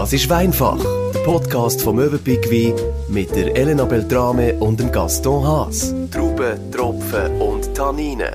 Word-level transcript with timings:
Das 0.00 0.14
ist 0.14 0.30
Weinfach, 0.30 0.82
der 1.12 1.20
Podcast 1.24 1.82
vom 1.82 1.96
Möwenpick 1.96 2.50
Wein 2.50 2.72
mit 3.10 3.36
der 3.36 3.54
Elena 3.54 3.84
Beltrame 3.84 4.54
und 4.54 4.80
dem 4.80 4.90
Gaston 4.90 5.46
Haas. 5.46 5.94
Trauben, 6.10 6.70
Tropfen 6.72 7.38
und 7.38 7.74
Tanninen. 7.74 8.34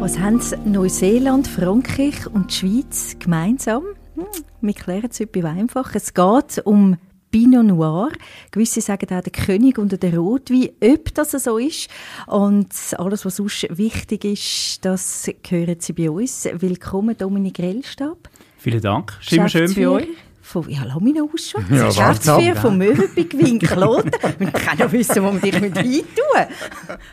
Was 0.00 0.18
haben 0.18 0.38
Neuseeland, 0.66 1.48
Frankreich 1.48 2.26
und 2.26 2.50
die 2.50 2.54
Schweiz 2.56 3.16
gemeinsam? 3.18 3.84
Hm, 4.16 4.26
wir 4.60 4.74
klären 4.74 5.08
es 5.10 5.18
heute 5.18 5.40
bei 5.40 5.42
Weinfach. 5.44 5.94
Es 5.94 6.12
geht 6.12 6.66
um 6.66 6.98
Pinot 7.30 7.64
Noir. 7.64 8.10
Gewisse 8.50 8.82
sagen 8.82 9.06
auch 9.16 9.22
der 9.22 9.32
König 9.32 9.78
unter 9.78 9.96
der 9.96 10.18
Rotwein, 10.18 10.68
ob 10.84 11.14
das 11.14 11.30
so 11.30 11.56
ist. 11.56 11.88
Und 12.26 12.68
alles, 12.98 13.24
was 13.24 13.36
sonst 13.36 13.66
wichtig 13.70 14.26
ist, 14.26 14.84
das 14.84 15.26
hören 15.48 15.76
Sie 15.78 15.94
bei 15.94 16.10
uns. 16.10 16.46
Willkommen, 16.52 17.16
Dominik 17.16 17.58
Rellstab. 17.60 18.28
Vielen 18.62 18.80
Dank. 18.80 19.18
Ist 19.20 19.32
immer 19.32 19.48
schön 19.48 19.74
bei 19.74 19.88
euch. 19.88 20.08
Von, 20.40 20.70
ja, 20.70 20.84
lass 20.84 21.00
mich 21.00 21.16
noch 21.16 21.28
ausschauen. 21.34 21.66
Ja, 21.68 21.88
Geschäftsführer 21.88 22.54
vom 22.54 22.78
Möwenpick 22.78 23.36
Winkloten. 23.36 24.12
Man 24.38 24.52
kann 24.52 24.78
ja 24.78 24.92
wissen, 24.92 25.16
wo 25.16 25.32
man 25.32 25.40
dich 25.40 25.60
mit 25.60 25.74
tun 25.74 25.84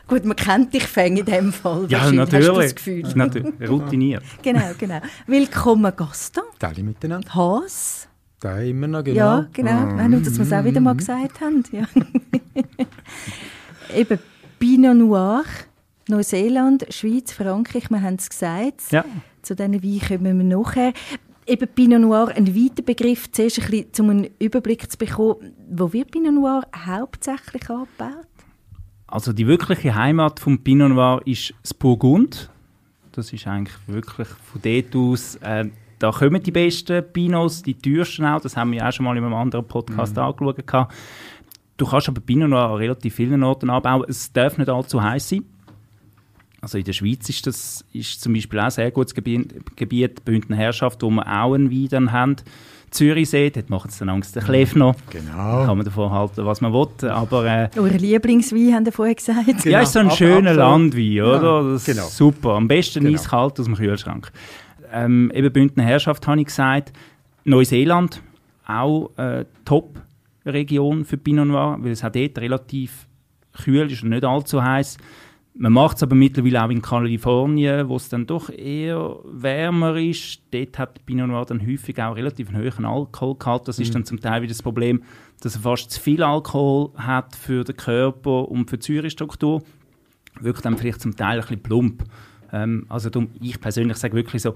Gut, 0.07 0.25
man 0.25 0.35
kennt 0.35 0.71
dich 0.75 0.83
fäng 0.83 1.17
in 1.17 1.25
dem 1.25 1.51
Fall. 1.51 1.87
Ja, 1.89 2.11
natürlich. 2.11 2.49
Hast 2.49 2.55
du 2.55 2.61
das 2.61 2.75
Gefühl? 2.75 3.03
natürlich. 3.15 3.67
Routiniert. 3.67 4.23
genau, 4.43 4.69
genau. 4.77 4.99
Willkommen, 5.25 5.91
Gaston. 5.95 6.43
Teile 6.59 6.83
miteinander. 6.83 7.33
Haas. 7.33 8.07
Da 8.39 8.59
immer 8.59 8.87
noch, 8.87 9.03
genau. 9.03 9.17
Ja, 9.17 9.47
genau. 9.51 9.85
Mm. 9.85 10.11
Nur, 10.11 10.19
dass 10.19 10.37
wir 10.37 10.45
es 10.45 10.53
auch 10.53 10.63
wieder 10.63 10.81
mal 10.81 10.95
gesagt 10.95 11.41
haben. 11.41 11.63
Ja. 11.71 11.87
Eben 13.95 14.19
Pinot 14.59 14.95
Noir, 14.95 15.45
Neuseeland, 16.07 16.85
Schweiz, 16.93 17.31
Frankreich, 17.31 17.89
wir 17.89 18.03
haben 18.03 18.15
es 18.19 18.29
gesagt. 18.29 18.91
Ja. 18.91 19.03
Zu 19.41 19.55
diesen 19.55 19.81
Weinen 19.81 19.99
kommen 19.99 20.37
wir 20.37 20.57
nachher. 20.57 20.93
Eben 21.49 21.67
Pinot 21.67 22.01
Noir, 22.01 22.31
ein 22.35 22.55
weiter 22.55 22.83
Begriff, 22.83 23.31
zuerst 23.31 23.59
ein 23.59 23.71
bisschen, 23.71 24.05
um 24.05 24.09
einen 24.11 24.29
Überblick 24.37 24.91
zu 24.91 24.99
bekommen. 24.99 25.55
Wo 25.67 25.91
wird 25.91 26.11
Pinot 26.11 26.31
Noir 26.31 26.61
hauptsächlich 26.85 27.67
angebaut? 27.71 28.27
Also 29.07 29.33
die 29.33 29.47
wirkliche 29.47 29.95
Heimat 29.95 30.39
vom 30.39 30.59
Pinot 30.59 30.91
Noir 30.91 31.21
ist 31.25 31.55
das 31.63 31.73
Burgund. 31.73 32.51
Das 33.13 33.33
ist 33.33 33.47
eigentlich 33.47 33.75
wirklich 33.87 34.27
von 34.27 34.61
dort 34.61 34.95
aus 34.95 35.37
äh, 35.37 35.69
da 35.97 36.11
kommen 36.11 36.41
die 36.43 36.51
besten 36.51 37.03
Pinos, 37.11 37.63
die 37.63 37.73
teuersten 37.73 38.25
auch. 38.25 38.39
Das 38.39 38.55
haben 38.55 38.71
wir 38.71 38.87
auch 38.87 38.91
schon 38.93 39.05
mal 39.05 39.17
in 39.17 39.23
einem 39.23 39.33
anderen 39.33 39.65
Podcast 39.65 40.15
mhm. 40.15 40.21
angeschaut. 40.21 40.87
Du 41.77 41.85
kannst 41.87 42.09
aber 42.09 42.21
Pinot 42.21 42.49
Noir 42.49 42.69
an 42.69 42.75
relativ 42.75 43.15
vielen 43.15 43.41
Orten 43.41 43.71
anbauen. 43.71 44.05
Es 44.07 44.31
darf 44.31 44.59
nicht 44.59 44.69
allzu 44.69 45.01
heiß 45.01 45.29
sein. 45.29 45.45
Also 46.61 46.77
in 46.77 46.83
der 46.83 46.93
Schweiz 46.93 47.29
ist 47.29 47.47
das 47.47 47.85
ist 47.93 48.21
zum 48.21 48.33
Beispiel 48.33 48.59
auch 48.59 48.65
ein 48.65 48.71
sehr 48.71 48.91
gutes 48.91 49.13
Gebiet, 49.13 49.75
Gebiet 49.75 50.25
Bündner 50.25 50.57
Herrschaft, 50.57 51.01
wo 51.03 51.09
wir 51.09 51.25
auch 51.25 51.53
einen 51.53 51.71
Wein 51.71 51.87
dann 51.89 52.11
haben. 52.11 52.35
Zürichsee, 52.91 53.51
dort 53.51 53.69
machen 53.69 53.91
sie 53.91 53.99
dann 53.99 54.09
Angst 54.09 54.35
der 54.35 54.41
Klef 54.41 54.73
Genau. 54.73 54.95
Kann 55.05 55.77
man 55.77 55.83
davon 55.83 56.11
halten, 56.11 56.43
was 56.43 56.59
man 56.59 56.73
will. 56.73 57.07
Aber, 57.07 57.45
äh, 57.45 57.69
Euer 57.77 57.91
Lieblingswein, 57.91 58.73
haben 58.73 58.85
Sie 58.85 58.91
vorher 58.91 59.13
gesagt. 59.13 59.45
Genau. 59.45 59.63
Ja, 59.63 59.81
ist 59.81 59.93
so 59.93 59.99
ein 59.99 60.09
schöner 60.09 60.55
Landwein, 60.55 61.21
oder? 61.21 61.73
Ja, 61.73 61.77
genau. 61.85 62.07
Super. 62.07 62.55
Am 62.55 62.67
besten 62.67 63.03
genau. 63.03 63.15
eiskalt 63.15 63.59
aus 63.59 63.65
dem 63.67 63.75
Kühlschrank 63.75 64.31
ähm, 64.91 65.31
eben 65.33 65.51
Bündner 65.51 65.83
Herrschaft 65.83 66.27
habe 66.27 66.39
ich 66.39 66.47
gesagt. 66.47 66.93
Neuseeland, 67.45 68.21
auch 68.67 69.11
äh, 69.17 69.45
Top-Region 69.65 71.05
für 71.05 71.17
Pinot 71.17 71.47
Noir, 71.47 71.77
weil 71.79 71.91
es 71.91 72.03
hat 72.03 72.15
dort 72.15 72.37
relativ 72.39 73.07
kühl 73.63 73.91
ist 73.91 74.03
und 74.03 74.09
nicht 74.09 74.25
allzu 74.25 74.63
heiß. 74.63 74.97
Man 75.55 75.73
macht 75.73 75.97
es 75.97 76.03
aber 76.03 76.15
mittlerweile 76.15 76.63
auch 76.63 76.69
in 76.69 76.81
Kalifornien, 76.81 77.89
wo 77.89 77.97
es 77.97 78.07
dann 78.07 78.25
doch 78.25 78.49
eher 78.49 79.17
wärmer 79.25 79.97
ist. 79.97 80.41
Dort 80.51 80.79
hat 80.79 81.05
Pinot 81.05 81.27
Noir 81.27 81.45
dann 81.45 81.65
häufig 81.65 82.01
auch 82.01 82.15
relativ 82.15 82.49
einen 82.49 82.63
hohen 82.63 82.85
Alkoholgehalt. 82.85 83.67
Das 83.67 83.77
mhm. 83.77 83.83
ist 83.83 83.95
dann 83.95 84.05
zum 84.05 84.19
Teil 84.19 84.41
wieder 84.41 84.53
das 84.53 84.63
Problem, 84.63 85.03
dass 85.41 85.55
er 85.55 85.61
fast 85.61 85.91
zu 85.91 85.99
viel 85.99 86.23
Alkohol 86.23 86.91
hat 86.95 87.35
für 87.35 87.63
den 87.63 87.75
Körper 87.75 88.47
und 88.47 88.69
für 88.69 88.77
die 88.77 88.85
Säurestruktur. 88.85 89.61
Wirkt 90.39 90.63
dann 90.63 90.77
vielleicht 90.77 91.01
zum 91.01 91.15
Teil 91.15 91.39
ein 91.39 91.41
bisschen 91.41 91.63
plump. 91.63 92.03
Ähm, 92.53 92.85
also 92.87 93.09
darum, 93.09 93.29
ich 93.41 93.59
persönlich 93.59 93.97
sage 93.97 94.13
wirklich 94.13 94.41
so, 94.41 94.55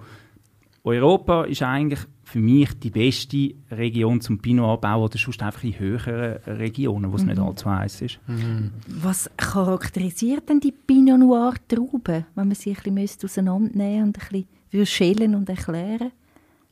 Europa 0.84 1.44
ist 1.46 1.64
eigentlich 1.64 2.02
für 2.34 2.40
mich 2.40 2.74
die 2.80 2.90
beste 2.90 3.54
Region 3.70 4.20
zum 4.20 4.40
Pinot 4.40 4.84
anbauen 4.84 5.04
oder 5.04 5.20
sonst 5.20 5.44
einfach 5.44 5.64
in 5.64 5.78
höheren 5.78 6.38
Regionen, 6.58 7.12
wo 7.12 7.16
es 7.18 7.22
mhm. 7.22 7.30
nicht 7.30 7.40
allzu 7.40 7.70
heiß 7.70 8.02
ist. 8.02 8.20
Mhm. 8.26 8.72
Was 8.88 9.30
charakterisiert 9.38 10.50
denn 10.50 10.60
die 10.60 10.72
Pinot 10.72 11.20
Noir 11.20 11.54
Trauben, 11.68 12.26
wenn 12.34 12.48
man 12.48 12.56
sie 12.56 12.76
ein 12.76 12.96
bisschen 12.96 13.26
auseinandernehmen 13.26 14.06
und 14.08 14.18
ein 14.18 14.46
bisschen 14.72 14.86
schälen 14.88 15.36
und 15.36 15.48
erklären? 15.48 16.12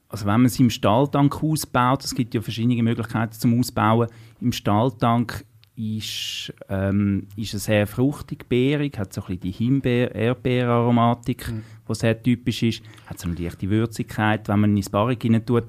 Also 0.09 0.25
wenn 0.25 0.41
man 0.41 0.49
sie 0.49 0.63
im 0.63 0.71
Stahltank 0.71 1.43
ausbaut, 1.43 2.05
es 2.05 2.15
gibt 2.15 2.33
ja 2.33 2.41
verschiedene 2.41 2.81
Möglichkeiten 2.81 3.33
zum 3.33 3.59
Ausbauen. 3.59 4.09
Im 4.41 4.53
Stahltank 4.53 5.45
ist, 5.81 6.53
ähm, 6.69 7.27
ist 7.35 7.53
er 7.53 7.59
sehr 7.59 7.85
fruchtig, 7.87 8.47
beerig, 8.47 8.99
hat 8.99 9.13
so 9.13 9.21
ein 9.21 9.27
bisschen 9.27 9.41
die 9.41 9.51
Himbeer-Erdbeer-Aromatik, 9.51 11.51
mhm. 11.51 11.63
die 11.87 11.95
sehr 11.95 12.21
typisch 12.21 12.63
ist, 12.63 12.83
hat 13.07 13.19
so 13.19 13.27
eine 13.27 13.39
leichte 13.39 13.69
Würzigkeit, 13.69 14.47
wenn 14.47 14.59
man 14.59 14.77
in 14.77 14.85
Barrik 14.91 15.25
rein 15.25 15.45
tut. 15.45 15.65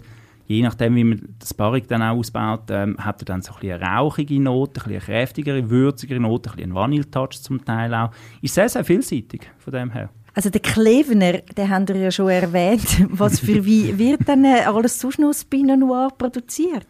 Je 0.47 0.63
nachdem, 0.63 0.97
wie 0.97 1.05
man 1.05 1.35
das 1.39 1.55
Barrik 1.55 1.89
dann 1.89 2.03
auch 2.03 2.19
ausbaut, 2.19 2.65
ähm, 2.69 2.99
hat 2.99 3.23
er 3.23 3.25
dann 3.25 3.41
so 3.41 3.55
ein 3.55 3.61
bisschen 3.61 3.81
eine 3.81 3.97
rauchige 3.97 4.39
Note, 4.39 4.81
ein 4.81 4.85
bisschen 4.85 4.93
eine 4.93 5.01
kräftigere, 5.01 5.71
würzigere 5.71 6.21
Note, 6.21 6.51
ein 6.51 6.57
bisschen 6.57 6.71
einen 6.71 6.75
Vanille-Touch 6.75 7.41
zum 7.41 7.65
Teil 7.65 7.95
auch. 7.95 8.11
Ist 8.43 8.55
sehr, 8.55 8.69
sehr 8.69 8.85
vielseitig 8.85 9.51
von 9.59 9.73
dem 9.73 9.93
her. 9.93 10.11
Also 10.35 10.51
der 10.51 10.61
Klevener, 10.61 11.39
den 11.39 11.69
haben 11.69 11.89
wir 11.89 11.97
ja 11.97 12.11
schon 12.11 12.29
erwähnt. 12.29 13.07
Was 13.11 13.41
für 13.41 13.65
wie 13.65 13.99
wird 13.99 14.29
dann 14.29 14.45
äh, 14.45 14.65
alles 14.67 14.99
sonst 14.99 15.19
noch 15.19 15.33
Pinot 15.49 15.79
Noir 15.79 16.11
produziert? 16.17 16.87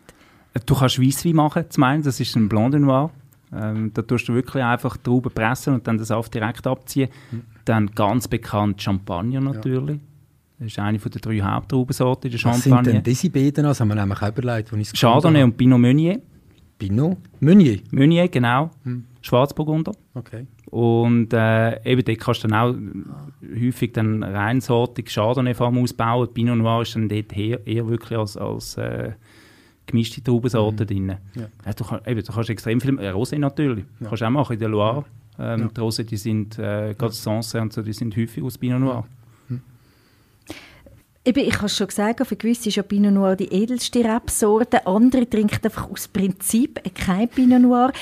Du 0.66 0.74
kannst 0.74 1.00
Weisswein 1.00 1.34
machen, 1.34 1.64
zum 1.68 1.82
einen, 1.84 2.02
das 2.02 2.20
ist 2.20 2.36
ein 2.36 2.48
Blanc 2.48 2.72
de 2.72 2.80
Noir. 2.80 3.10
Ähm, 3.54 3.90
da 3.92 4.02
tust 4.02 4.28
du 4.28 4.34
wirklich 4.34 4.62
einfach 4.62 4.96
die 4.96 5.02
Trauben 5.02 5.30
pressen 5.32 5.74
und 5.74 5.86
dann 5.86 5.98
den 5.98 6.04
Saft 6.04 6.32
direkt 6.32 6.66
abziehen. 6.66 7.08
Mhm. 7.30 7.42
Dann 7.64 7.86
ganz 7.88 8.26
bekannt 8.28 8.80
Champagner 8.80 9.40
natürlich. 9.40 9.96
Ja. 9.96 10.02
Das 10.58 10.68
ist 10.68 10.78
eine 10.78 10.98
der 10.98 11.20
drei 11.20 11.40
Haupttraubensorten 11.40 12.30
in 12.30 12.38
der 12.38 12.44
Was 12.44 12.62
Champagne. 12.62 12.78
Was 12.78 12.84
sind 12.84 12.94
denn 12.94 13.02
diese 13.02 13.30
beiden? 13.30 13.64
Das 13.64 13.80
haben 13.80 13.88
wir 13.88 13.94
nämlich 13.96 14.22
auch 14.22 14.28
überlegt, 14.28 14.72
als 14.72 14.92
ich 14.92 15.00
Chardonnay 15.00 15.42
und 15.42 15.56
Pinot 15.56 15.80
Meunier. 15.80 16.20
Pinot? 16.78 17.18
Meunier? 17.40 17.80
Meunier, 17.90 18.28
genau. 18.28 18.70
Hm. 18.84 19.04
Schwarzburgunder. 19.20 19.92
Okay. 20.14 20.46
Und 20.70 21.32
äh, 21.32 21.82
eben 21.84 22.04
dort 22.04 22.18
kannst 22.18 22.44
du 22.44 22.48
dann 22.48 22.58
auch 22.58 22.74
häufig 23.60 23.92
dann 23.92 24.22
reinsortig 24.22 25.12
Chardonnay 25.12 25.54
ausbauen. 25.54 26.28
Pinot 26.32 26.58
Noir 26.58 26.82
ist 26.82 26.94
dann 26.94 27.08
dort 27.08 27.36
eher, 27.36 27.66
eher 27.66 27.88
wirklich 27.88 28.18
als, 28.18 28.36
als 28.36 28.76
äh, 28.78 29.12
gemischte 29.92 30.22
Traubensorten 30.22 30.84
mhm. 30.84 30.86
drin. 30.86 31.16
Ja. 31.34 31.42
Ja, 31.64 31.72
du, 31.72 31.84
kann, 31.84 32.00
eben, 32.06 32.22
du 32.22 32.32
kannst 32.32 32.50
extrem 32.50 32.80
viel, 32.80 32.98
äh, 32.98 33.12
Rosé 33.12 33.38
natürlich, 33.38 33.84
ja. 34.00 34.08
kannst 34.08 34.22
du 34.22 34.26
auch 34.26 34.30
machen 34.30 34.54
in 34.54 34.58
der 34.58 34.68
Loire. 34.68 35.04
Ähm, 35.38 35.60
ja. 35.60 35.68
Die 35.68 35.80
Rosé, 35.80 36.02
die 36.02 36.16
sind, 36.16 36.58
äh, 36.58 36.94
gerade 36.98 37.12
Sancerre 37.12 37.62
und 37.62 37.72
so, 37.72 37.82
die 37.82 37.92
sind 37.92 38.16
häufig 38.16 38.42
aus 38.42 38.58
Pinot 38.58 38.80
Noir. 38.80 39.04
Eben, 41.24 41.38
ich 41.38 41.54
habe 41.54 41.66
es 41.66 41.76
schon 41.76 41.86
gesagt, 41.86 42.26
für 42.26 42.34
gewisse 42.34 42.68
ist 42.68 42.74
ja 42.74 42.82
Pinot 42.82 43.12
Noir 43.12 43.36
die 43.36 43.46
edelste 43.46 44.00
Rebsorte. 44.04 44.84
Andere 44.88 45.30
trinken 45.30 45.60
einfach 45.62 45.88
aus 45.88 46.08
Prinzip 46.08 46.80
kein 46.96 47.28
Pinot 47.28 47.62
Noir. 47.62 47.92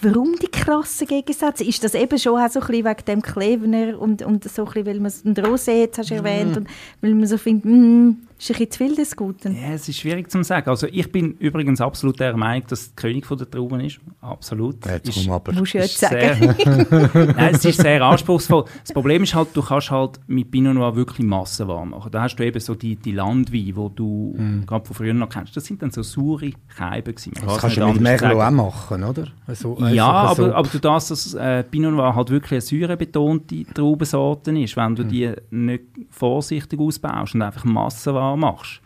Warum 0.00 0.36
die 0.40 0.46
krassen 0.46 1.08
Gegensätze? 1.08 1.64
Ist 1.64 1.82
das 1.82 1.94
eben 1.94 2.16
schon 2.20 2.40
auch 2.40 2.48
so 2.48 2.60
ein 2.60 2.66
bisschen 2.68 2.84
wegen 2.84 3.04
dem 3.08 3.22
Klevener 3.22 3.98
und, 3.98 4.22
und 4.22 4.44
so 4.44 4.62
ein 4.62 4.66
bisschen, 4.66 4.86
weil 4.86 5.00
man 5.00 5.06
es 5.06 5.24
Rosé 5.24 5.72
jetzt 5.72 5.98
hast 5.98 6.12
erwähnt 6.12 6.54
mm. 6.54 6.58
und 6.58 6.68
weil 7.00 7.14
man 7.14 7.26
so 7.26 7.36
findet, 7.36 7.64
mm, 7.64 8.10
ist 8.42 8.50
ein 8.50 8.66
bisschen 8.66 8.70
zu 8.70 8.78
viel 8.78 8.96
des 8.96 9.16
Guten? 9.16 9.54
Ja, 9.54 9.72
es 9.72 9.88
ist 9.88 9.98
schwierig 9.98 10.30
zu 10.30 10.42
sagen. 10.42 10.68
Also 10.68 10.86
ich 10.90 11.10
bin 11.12 11.32
übrigens 11.38 11.80
absolut 11.80 12.18
der 12.18 12.36
Meinung, 12.36 12.66
dass 12.68 12.94
der 12.94 12.96
König 12.96 13.26
der 13.28 13.50
Trauben 13.50 13.80
ist. 13.80 14.00
Absolut. 14.20 14.84
Ja, 14.84 14.96
ist, 14.96 15.28
aber. 15.28 15.52
Musst 15.52 15.74
du 15.74 15.78
jetzt 15.78 15.98
sagen. 15.98 16.54
Nein, 17.36 17.54
es 17.54 17.64
ist 17.64 17.80
sehr 17.80 18.02
anspruchsvoll. 18.02 18.64
Das 18.82 18.92
Problem 18.92 19.22
ist 19.22 19.34
halt, 19.34 19.48
du 19.54 19.62
kannst 19.62 19.90
halt 19.90 20.18
mit 20.26 20.50
Pinot 20.50 20.74
Noir 20.74 20.96
wirklich 20.96 21.24
massenwarm 21.24 21.90
machen. 21.90 22.10
Da 22.10 22.22
hast 22.22 22.36
du 22.36 22.44
eben 22.44 22.58
so 22.58 22.74
die, 22.74 22.96
die 22.96 23.12
Landweine, 23.12 23.64
die 23.64 23.72
du 23.94 24.34
mm. 24.36 24.66
gerade 24.66 24.86
von 24.86 24.96
früher 24.96 25.14
noch 25.14 25.28
kennst. 25.28 25.56
Das 25.56 25.64
sind 25.64 25.82
dann 25.82 25.90
so 25.90 26.02
saure 26.02 26.50
Scheiben 26.76 27.14
gewesen. 27.14 27.32
Das 27.44 27.58
kannst 27.58 27.76
du 27.76 27.86
mit 27.86 28.00
Merlot 28.00 28.40
auch 28.40 28.50
machen, 28.50 29.04
oder? 29.04 29.28
Also, 29.46 29.76
also 29.76 29.94
ja, 29.94 30.10
aber, 30.10 30.34
so. 30.34 30.54
aber 30.54 30.68
du 30.68 30.78
darfst, 30.78 31.10
dass 31.10 31.34
äh, 31.34 31.62
Pinot 31.62 31.94
Noir 31.94 32.16
halt 32.16 32.30
wirklich 32.30 32.52
eine 32.52 32.60
säurebetonte 32.60 33.64
Traubensorte 33.72 34.50
ist. 34.58 34.76
Wenn 34.76 34.96
du 34.96 35.04
mm. 35.04 35.08
die 35.08 35.32
nicht 35.50 35.84
vorsichtig 36.10 36.80
ausbaust 36.80 37.34
und 37.34 37.42
einfach 37.42 37.64
massenwarm 37.64 38.31
machst, 38.36 38.80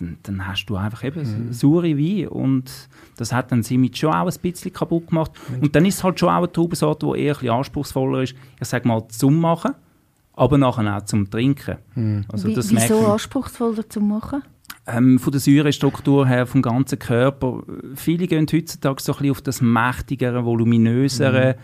dann, 0.00 0.18
dann 0.22 0.46
hast 0.46 0.66
du 0.66 0.76
einfach 0.76 1.04
eben 1.04 1.48
mhm. 1.48 1.52
saure 1.52 1.96
Wein 1.96 2.28
und 2.28 2.70
das 3.16 3.32
hat 3.32 3.52
dann 3.52 3.62
sie 3.62 3.90
schon 3.94 4.12
auch 4.12 4.26
ein 4.26 4.40
bisschen 4.40 4.72
kaputt 4.72 5.08
gemacht. 5.08 5.32
Mhm. 5.48 5.62
Und 5.62 5.76
dann 5.76 5.84
ist 5.84 5.96
es 5.96 6.04
halt 6.04 6.20
schon 6.20 6.28
auch 6.28 6.38
eine 6.38 6.52
Traubensorte, 6.52 7.06
die 7.06 7.20
eher 7.20 7.34
ein 7.34 7.38
bisschen 7.40 7.54
anspruchsvoller 7.54 8.22
ist, 8.22 8.34
ich 8.60 8.68
sage 8.68 8.86
mal 8.86 9.06
zum 9.08 9.40
Machen, 9.40 9.74
aber 10.34 10.58
nachher 10.58 10.96
auch 10.96 11.04
zum 11.04 11.28
Trinken. 11.30 11.78
Mhm. 11.94 12.24
Also 12.28 12.48
das 12.48 12.70
Wie, 12.70 12.76
wieso 12.76 13.06
anspruchsvoller 13.06 13.88
zum 13.88 14.08
Machen? 14.08 14.42
Ähm, 14.86 15.18
von 15.18 15.32
der 15.32 15.40
Säurestruktur 15.40 16.26
her, 16.26 16.46
vom 16.46 16.62
ganzen 16.62 16.98
Körper. 16.98 17.62
Viele 17.94 18.26
gehen 18.26 18.46
heutzutage 18.50 19.02
so 19.02 19.12
ein 19.12 19.18
bisschen 19.18 19.30
auf 19.32 19.42
das 19.42 19.60
mächtigere, 19.60 20.44
voluminösere, 20.44 21.56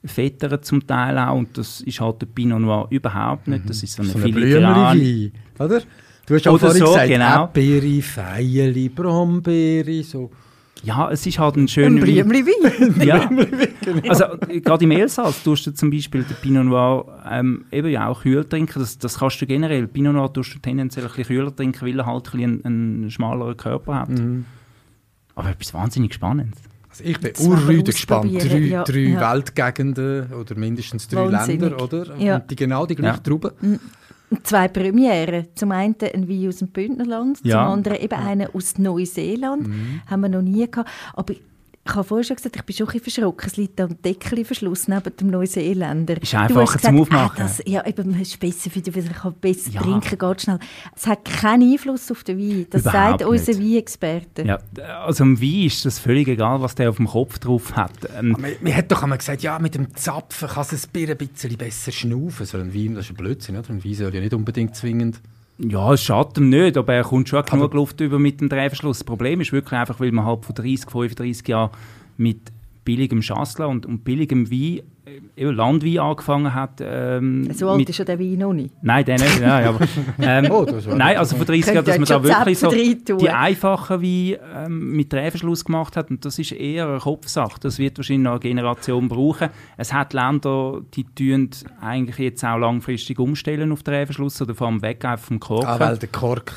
mhm. 0.00 0.08
fettere 0.08 0.60
zum 0.62 0.86
Teil 0.86 1.18
auch 1.18 1.36
und 1.36 1.58
das 1.58 1.82
ist 1.82 2.00
halt 2.00 2.22
der 2.22 2.26
Pinot 2.26 2.60
Noir 2.60 2.86
überhaupt 2.88 3.48
nicht. 3.48 3.68
Das 3.68 3.82
ist 3.82 3.94
so 3.94 4.02
eine, 4.02 4.12
so 4.12 4.18
eine 4.18 4.32
Filigrane. 4.32 5.32
oder? 5.58 5.82
Du 6.30 6.36
hast 6.36 6.46
auch 6.46 6.52
Oder 6.52 6.66
vorhin 6.66 6.78
so, 6.78 6.92
gesagt, 6.92 7.08
genau. 7.08 7.40
Erdbeere, 7.42 8.02
Feili, 8.02 8.88
Brombeere, 8.88 10.04
so. 10.04 10.30
Ja, 10.84 11.10
es 11.10 11.26
ist 11.26 11.40
halt 11.40 11.56
ein 11.56 11.66
schöner 11.66 12.04
Ein 12.04 12.30
Wein. 12.30 13.02
ja. 13.04 13.26
genau. 13.26 14.08
Also 14.08 14.24
gerade 14.62 14.84
im 14.84 14.92
Elsass 14.92 15.42
tust 15.42 15.66
du 15.66 15.74
zum 15.74 15.90
Beispiel 15.90 16.22
den 16.22 16.36
Pinot 16.40 16.66
Noir 16.66 17.20
ähm, 17.28 17.64
eben 17.72 17.88
ja 17.88 18.06
auch 18.06 18.22
kühl 18.22 18.44
trinken. 18.44 18.78
Das, 18.78 18.96
das 18.96 19.18
kannst 19.18 19.42
du 19.42 19.46
generell. 19.46 19.88
Pinot 19.88 20.14
Noir 20.14 20.32
tust 20.32 20.54
du 20.54 20.60
tendenziell 20.60 21.04
ein 21.04 21.08
bisschen 21.08 21.24
kühler 21.24 21.56
trinken, 21.56 21.84
weil 21.84 21.98
er 21.98 22.06
halt 22.06 22.32
ein 22.32 22.40
einen, 22.44 22.64
einen 22.64 23.10
schmaleren 23.10 23.56
Körper 23.56 23.96
hat. 23.96 24.10
Mhm. 24.10 24.44
Aber 25.34 25.50
etwas 25.50 25.74
wahnsinnig 25.74 26.14
Spannendes. 26.14 26.60
Also 26.90 27.02
ich 27.02 27.18
bin 27.18 27.32
urrüde 27.40 27.90
gespannt. 27.90 28.40
Drei, 28.40 28.58
ja, 28.58 28.84
drei 28.84 28.98
ja. 29.00 29.34
Weltgegenden 29.34 30.32
oder 30.32 30.54
mindestens 30.54 31.08
drei 31.08 31.32
Wahnsinnig. 31.32 31.62
Länder, 31.62 31.82
oder? 31.82 32.16
Ja. 32.18 32.36
Und 32.36 32.48
die 32.52 32.54
genau 32.54 32.86
die 32.86 32.94
gleiche 32.94 33.16
ja. 33.16 33.20
Traube. 33.20 33.52
Mhm. 33.60 33.80
Zwei 34.44 34.68
Premiere. 34.68 35.48
Zum 35.54 35.72
einen 35.72 35.96
ein 36.00 36.28
Wein 36.28 36.48
aus 36.48 36.58
dem 36.58 36.68
Bündnerland, 36.68 37.40
ja. 37.42 37.64
zum 37.64 37.72
anderen 37.72 37.98
eben 37.98 38.14
einen 38.14 38.48
aus 38.54 38.78
Neuseeland. 38.78 39.66
Mhm. 39.66 40.02
Haben 40.06 40.20
wir 40.20 40.28
noch 40.28 40.42
nie 40.42 40.70
gehabt. 40.70 40.88
Aber 41.14 41.34
ich 41.82 41.94
habe 41.94 42.04
vorher 42.04 42.24
schon 42.24 42.36
gesagt, 42.36 42.56
ich 42.56 42.62
bin 42.62 42.76
schon 42.76 42.86
ein 42.86 42.92
bisschen 42.92 43.12
verschrocken. 43.12 43.48
Es 43.48 43.56
liegt 43.56 43.80
am 43.80 44.00
Deckelverschluss 44.02 44.86
neben 44.86 45.16
dem 45.16 45.30
Neuseeländer. 45.30 46.20
Ist 46.22 46.34
einfacher 46.34 46.78
zum 46.78 47.00
Aufmachen. 47.00 47.42
Ah, 47.42 47.42
das, 47.42 47.62
ja, 47.66 47.86
eben, 47.86 48.14
es 48.20 48.28
ist 48.28 48.38
besser 48.38 48.70
für 48.70 48.80
dich, 48.80 48.94
ich 48.94 49.12
kann 49.12 49.34
besser 49.40 49.70
ja. 49.70 49.80
trinken, 49.80 50.18
geht 50.18 50.42
schnell. 50.42 50.58
Es 50.94 51.06
hat 51.06 51.24
keinen 51.24 51.72
Einfluss 51.72 52.10
auf 52.10 52.22
den 52.22 52.38
Wein. 52.38 52.66
Das 52.68 52.82
Überhaupt 52.82 53.20
sagt 53.20 53.30
unser 53.30 53.58
Weinexperte. 53.58 54.42
Ja, 54.42 54.58
also 55.04 55.24
am 55.24 55.40
Wein 55.40 55.66
ist 55.66 55.84
das 55.84 55.98
völlig 55.98 56.28
egal, 56.28 56.60
was 56.60 56.74
der 56.74 56.90
auf 56.90 56.96
dem 56.96 57.06
Kopf 57.06 57.38
drauf 57.38 57.74
hat. 57.74 57.92
Ähm, 58.16 58.36
man, 58.38 58.52
man, 58.60 58.76
hat 58.76 58.92
doch 58.92 59.02
einmal 59.02 59.18
gesagt, 59.18 59.42
ja, 59.42 59.58
mit 59.58 59.74
dem 59.74 59.94
Zapfen 59.96 60.48
kann 60.48 60.66
es 60.70 60.86
ein 60.86 60.90
bisschen 60.92 61.56
besser 61.56 61.92
schnaufen. 61.92 62.44
So 62.44 62.58
ein 62.58 62.74
Wein, 62.74 62.94
das 62.94 63.06
ist 63.06 63.12
ein 63.12 63.16
Blödsinn, 63.16 63.56
oder? 63.56 63.70
Ein 63.70 63.82
Wein 63.82 63.94
soll 63.94 64.14
ja 64.14 64.20
nicht 64.20 64.34
unbedingt 64.34 64.76
zwingend... 64.76 65.20
Ja, 65.62 65.92
es 65.92 66.02
schadet 66.02 66.38
ihm 66.38 66.48
nicht, 66.48 66.76
aber 66.76 66.94
er 66.94 67.04
kommt 67.04 67.28
schon 67.28 67.44
genug 67.44 67.74
Luft 67.74 68.00
über 68.00 68.18
mit 68.18 68.40
dem 68.40 68.48
Drehverschluss. 68.48 68.98
Das 68.98 69.04
Problem 69.04 69.40
ist 69.40 69.52
wirklich 69.52 69.78
einfach, 69.78 70.00
weil 70.00 70.12
man 70.12 70.24
halt 70.24 70.44
von 70.44 70.54
30, 70.54 70.90
35 70.90 71.46
Jahren 71.48 71.70
mit 72.16 72.50
billigem 72.84 73.20
Schassler 73.20 73.68
und, 73.68 73.84
und 73.84 74.02
billigem 74.04 74.50
Wein, 74.50 74.80
äh, 75.36 75.44
Landwein 75.44 75.98
angefangen 75.98 76.54
hat. 76.54 76.80
Ähm, 76.80 77.52
so 77.52 77.68
alt 77.68 77.78
mit, 77.78 77.88
ist 77.88 77.98
ja 77.98 78.04
der 78.04 78.18
Wein 78.18 78.38
noch 78.38 78.52
nicht. 78.52 78.74
Nein, 78.82 79.04
der 79.04 79.18
nicht. 79.18 79.40
nein, 79.40 79.66
aber, 79.66 79.86
ähm, 80.20 80.50
oh, 80.50 80.66
nein, 80.94 81.16
also 81.16 81.36
vor 81.36 81.46
30 81.46 81.74
Jahren, 81.74 81.84
dass 81.84 81.98
man 81.98 82.06
da 82.06 82.24
wirklich 82.24 82.58
so 82.58 82.70
die 82.70 83.30
einfachen 83.30 84.02
Weine 84.02 84.38
ähm, 84.54 84.92
mit 84.92 85.12
Drehverschluss 85.12 85.64
gemacht 85.64 85.96
hat 85.96 86.10
und 86.10 86.24
das 86.24 86.38
ist 86.38 86.52
eher 86.52 86.88
eine 86.88 86.98
Kopfsache. 86.98 87.58
Das 87.60 87.78
wird 87.78 87.98
wahrscheinlich 87.98 88.24
noch 88.24 88.32
eine 88.32 88.40
Generation 88.40 89.08
brauchen. 89.08 89.48
Es 89.76 89.92
hat 89.92 90.12
Länder, 90.12 90.80
die 90.94 91.04
tun 91.04 91.50
eigentlich 91.80 92.18
jetzt 92.18 92.44
auch 92.44 92.58
langfristig 92.58 93.18
umstellen 93.18 93.72
auf 93.72 93.82
Drehverschluss 93.82 94.40
oder 94.42 94.54
vor 94.54 94.68
allem 94.68 94.82
weg 94.82 95.04
vom 95.18 95.40
Kork. 95.40 95.66
Ah, 95.66 95.80
weil 95.80 95.98
der 95.98 96.08
Kork 96.08 96.52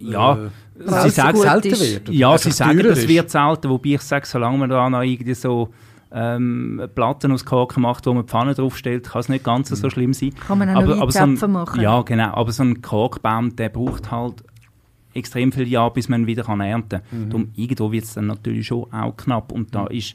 ja, 0.00 0.34
äh, 0.34 1.02
sie 1.02 1.10
sagen, 1.10 1.38
selten 1.38 1.78
wird. 1.78 2.08
Ja, 2.08 2.38
sie 2.38 2.50
sagen, 2.50 2.80
es 2.80 3.06
wird 3.06 3.30
selten, 3.30 3.68
wobei 3.68 3.90
ich 3.90 4.00
sage, 4.00 4.26
solange 4.26 4.58
man 4.58 4.70
da 4.70 4.88
noch 4.88 5.02
irgendwie 5.02 5.34
so 5.34 5.68
ähm, 6.12 6.82
Platten 6.94 7.32
aus 7.32 7.44
Korken 7.44 7.82
macht, 7.82 8.06
wo 8.06 8.14
man 8.14 8.24
die 8.24 8.28
Pfanne 8.28 8.54
draufstellt, 8.54 9.08
kann 9.08 9.20
es 9.20 9.28
nicht 9.28 9.44
ganz 9.44 9.68
so 9.68 9.86
mhm. 9.86 9.90
schlimm 9.90 10.12
sein. 10.12 10.34
Kann 10.34 10.58
man 10.58 10.70
auch 10.70 10.82
aber, 10.82 11.02
aber 11.02 11.12
so 11.12 11.20
ein, 11.20 11.52
machen. 11.52 11.80
Ja, 11.80 12.02
genau. 12.02 12.34
Aber 12.34 12.52
so 12.52 12.62
ein 12.62 12.82
Korkbaum, 12.82 13.54
der 13.56 13.68
braucht 13.68 14.10
halt 14.10 14.42
extrem 15.14 15.52
viele 15.52 15.66
Jahre, 15.66 15.92
bis 15.92 16.08
man 16.08 16.22
ihn 16.22 16.26
wieder 16.26 16.44
kann 16.44 16.60
ernten 16.60 17.00
kann. 17.00 17.02
Mhm. 17.10 17.30
Darum, 17.30 17.48
irgendwo 17.54 17.92
wird 17.92 18.04
es 18.04 18.14
dann 18.14 18.26
natürlich 18.26 18.66
schon 18.66 18.92
auch 18.92 19.16
knapp. 19.16 19.52
Und 19.52 19.74
da 19.74 19.82
mhm. 19.82 19.96
ist, 19.96 20.14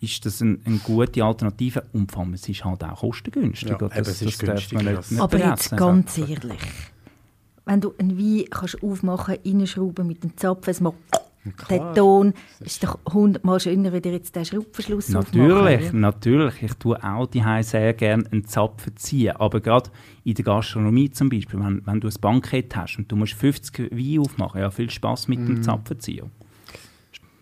ist 0.00 0.26
das 0.26 0.40
ein, 0.40 0.60
eine 0.64 0.78
gute 0.78 1.24
Alternative. 1.24 1.84
Und 1.92 2.12
vor 2.12 2.22
allem, 2.22 2.34
es 2.34 2.48
ist 2.48 2.64
halt 2.64 2.84
auch 2.84 3.00
kostengünstig. 3.00 3.70
Ja, 3.70 3.76
das, 3.76 4.18
das 4.20 4.38
günstig. 4.38 4.82
Nicht, 4.82 5.10
nicht 5.10 5.20
aber 5.20 5.38
jetzt 5.38 5.76
ganz 5.76 6.18
ehrlich 6.18 6.58
wenn 7.70 7.80
du 7.80 7.94
einen 7.98 8.18
Wein 8.18 8.44
kannst 8.50 8.82
aufmachen 8.82 9.36
kannst, 9.36 9.46
reinschrauben 9.46 10.06
mit 10.06 10.24
dem 10.24 10.36
Zapfen, 10.36 10.70
es 10.70 10.80
macht 10.80 10.96
der 11.70 11.94
Ton 11.94 12.34
ist 12.60 12.84
doch 12.84 12.98
hundertmal 13.12 13.60
schöner, 13.60 13.92
wenn 13.92 14.02
jetzt 14.02 14.36
den 14.36 14.44
Schraubverschluss 14.44 15.08
Natürlich, 15.08 15.86
aufmachen, 15.86 16.00
natürlich. 16.00 16.62
Ich 16.62 16.74
tue 16.74 17.02
auch 17.02 17.26
die 17.26 17.42
sehr 17.62 17.94
gerne 17.94 18.24
einen 18.30 18.44
Zapfen 18.44 18.96
ziehen. 18.96 19.36
Aber 19.36 19.60
gerade 19.60 19.90
in 20.24 20.34
der 20.34 20.44
Gastronomie 20.44 21.10
zum 21.10 21.30
Beispiel, 21.30 21.58
wenn, 21.60 21.86
wenn 21.86 22.00
du 22.00 22.08
ein 22.08 22.14
Bankett 22.20 22.76
hast 22.76 22.98
und 22.98 23.10
du 23.10 23.16
musst 23.16 23.32
50 23.34 23.90
Wein 23.90 24.18
aufmachen, 24.20 24.60
ja, 24.60 24.70
viel 24.70 24.90
Spaß 24.90 25.28
mit 25.28 25.40
mm. 25.40 25.46
dem 25.46 25.54
mhm. 25.56 25.62
Zapfenziehen. 25.62 26.30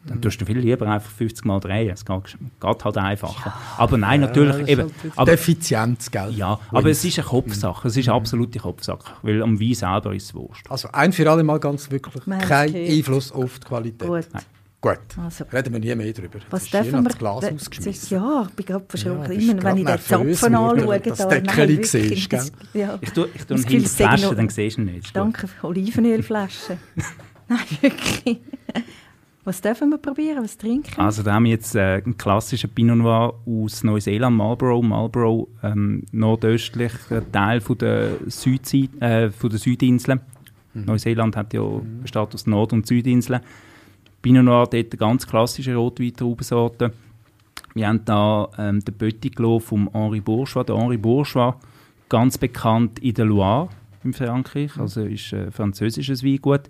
Dann 0.06 0.22
tust 0.22 0.40
du 0.40 0.46
viel 0.46 0.58
lieber 0.58 0.86
einfach 0.86 1.10
50 1.10 1.44
Mal 1.44 1.60
drehen. 1.60 1.90
Es 1.90 2.04
geht, 2.04 2.38
geht 2.60 2.84
halt 2.84 2.96
einfacher. 2.96 3.50
Ja, 3.50 3.54
aber 3.76 3.98
nein, 3.98 4.20
natürlich. 4.20 4.56
Ja, 4.56 4.66
eben, 4.66 4.82
halt 4.82 5.12
aber, 5.16 5.32
Effizienz, 5.32 6.10
gell? 6.10 6.32
Ja, 6.34 6.58
aber 6.70 6.90
es 6.90 7.04
ist 7.04 7.18
eine 7.18 7.28
Kopfsache. 7.28 7.88
Es 7.88 7.96
ist 7.96 8.08
eine 8.08 8.16
absolute 8.16 8.58
Kopfsache. 8.58 9.12
Weil 9.22 9.42
am 9.42 9.60
Wein 9.60 9.74
selber 9.74 10.14
ist 10.14 10.24
es 10.24 10.34
wurscht. 10.34 10.70
Also 10.70 10.88
ein 10.92 11.12
für 11.12 11.30
alle 11.30 11.42
Mal 11.42 11.60
ganz 11.60 11.90
wirklich 11.90 12.24
kein 12.46 12.74
Einfluss 12.74 13.32
auf 13.32 13.58
die 13.58 13.66
Qualität. 13.66 14.08
Gut. 14.08 14.28
Nein. 14.32 14.42
Gut, 14.80 14.98
also, 15.20 15.44
reden 15.52 15.72
wir 15.72 15.80
nie 15.80 15.94
mehr 15.96 16.12
darüber. 16.12 16.38
Was 16.50 16.70
dürfen 16.70 17.02
wir? 17.02 17.10
Glas 17.10 17.44
ausgeschmissen. 17.44 18.16
Ja, 18.16 18.46
ich 18.48 18.54
bin 18.54 18.64
gerade 18.64 18.84
verschrocken. 18.88 19.32
Ja, 19.32 19.50
Immer, 19.50 19.62
wenn 19.64 19.76
ich 19.78 19.84
den 19.84 19.98
Zapfen 19.98 20.54
anschaue. 20.54 21.00
Das 21.00 21.18
da, 21.18 21.26
Deckel 21.26 21.84
siehst, 21.84 22.30
gell? 22.30 22.44
Ja. 22.74 22.96
Ich 23.00 23.10
tue, 23.10 23.28
ich 23.34 23.44
tue 23.44 23.56
hinter 23.56 23.70
die 23.70 23.86
Flasche, 23.86 24.36
dann 24.36 24.48
siehst 24.48 24.76
du 24.76 24.82
ihn 24.82 24.92
nicht. 24.92 25.16
Danke, 25.16 25.48
Olivenölflasche. 25.62 26.78
Nein, 27.48 27.58
wirklich. 27.80 28.38
Was 29.48 29.62
dürfen 29.62 29.88
wir 29.88 29.96
probieren? 29.96 30.44
Was 30.44 30.58
trinken? 30.58 31.00
Also 31.00 31.22
da 31.22 31.32
haben 31.32 31.44
wir 31.44 31.52
jetzt 31.52 31.74
äh, 31.74 32.02
einen 32.04 32.18
klassischen 32.18 32.68
Pinot 32.68 32.98
Noir 32.98 33.32
aus 33.46 33.82
Neuseeland, 33.82 34.36
Marlborough. 34.36 34.84
Marlborough, 34.84 35.48
ähm, 35.62 36.04
nordöstlicher 36.12 37.22
Teil 37.32 37.62
von 37.62 37.78
der, 37.78 38.10
Südsee, 38.26 38.90
äh, 39.00 39.30
von 39.30 39.48
der 39.48 39.58
Südinseln. 39.58 40.20
Mhm. 40.74 40.84
Neuseeland 40.84 41.34
hat 41.34 41.54
ja 41.54 41.62
mhm. 41.62 42.02
besteht 42.02 42.34
aus 42.34 42.46
Nord- 42.46 42.74
und 42.74 42.86
Südinseln. 42.86 43.40
Pinot 44.20 44.44
Noir 44.44 44.66
dort 44.66 44.74
eine 44.74 44.98
ganz 44.98 45.26
klassische 45.26 45.74
Rotweintraubensorte. 45.74 46.92
Wir 47.72 47.88
haben 47.88 48.04
da 48.04 48.50
ähm, 48.58 48.84
den 48.84 48.98
Petit 48.98 49.34
Clos 49.34 49.64
von 49.64 49.90
Henri 49.94 50.20
Bourgeois. 50.20 50.64
Der 50.64 50.76
Henri 50.76 50.98
Bourgeois, 50.98 51.54
ganz 52.10 52.36
bekannt 52.36 52.98
in 52.98 53.14
der 53.14 53.24
Loire 53.24 53.70
in 54.04 54.12
Frankreich, 54.12 54.76
also 54.78 55.04
ist 55.04 55.32
äh, 55.32 55.50
französisches 55.50 56.22
Weingut. 56.22 56.68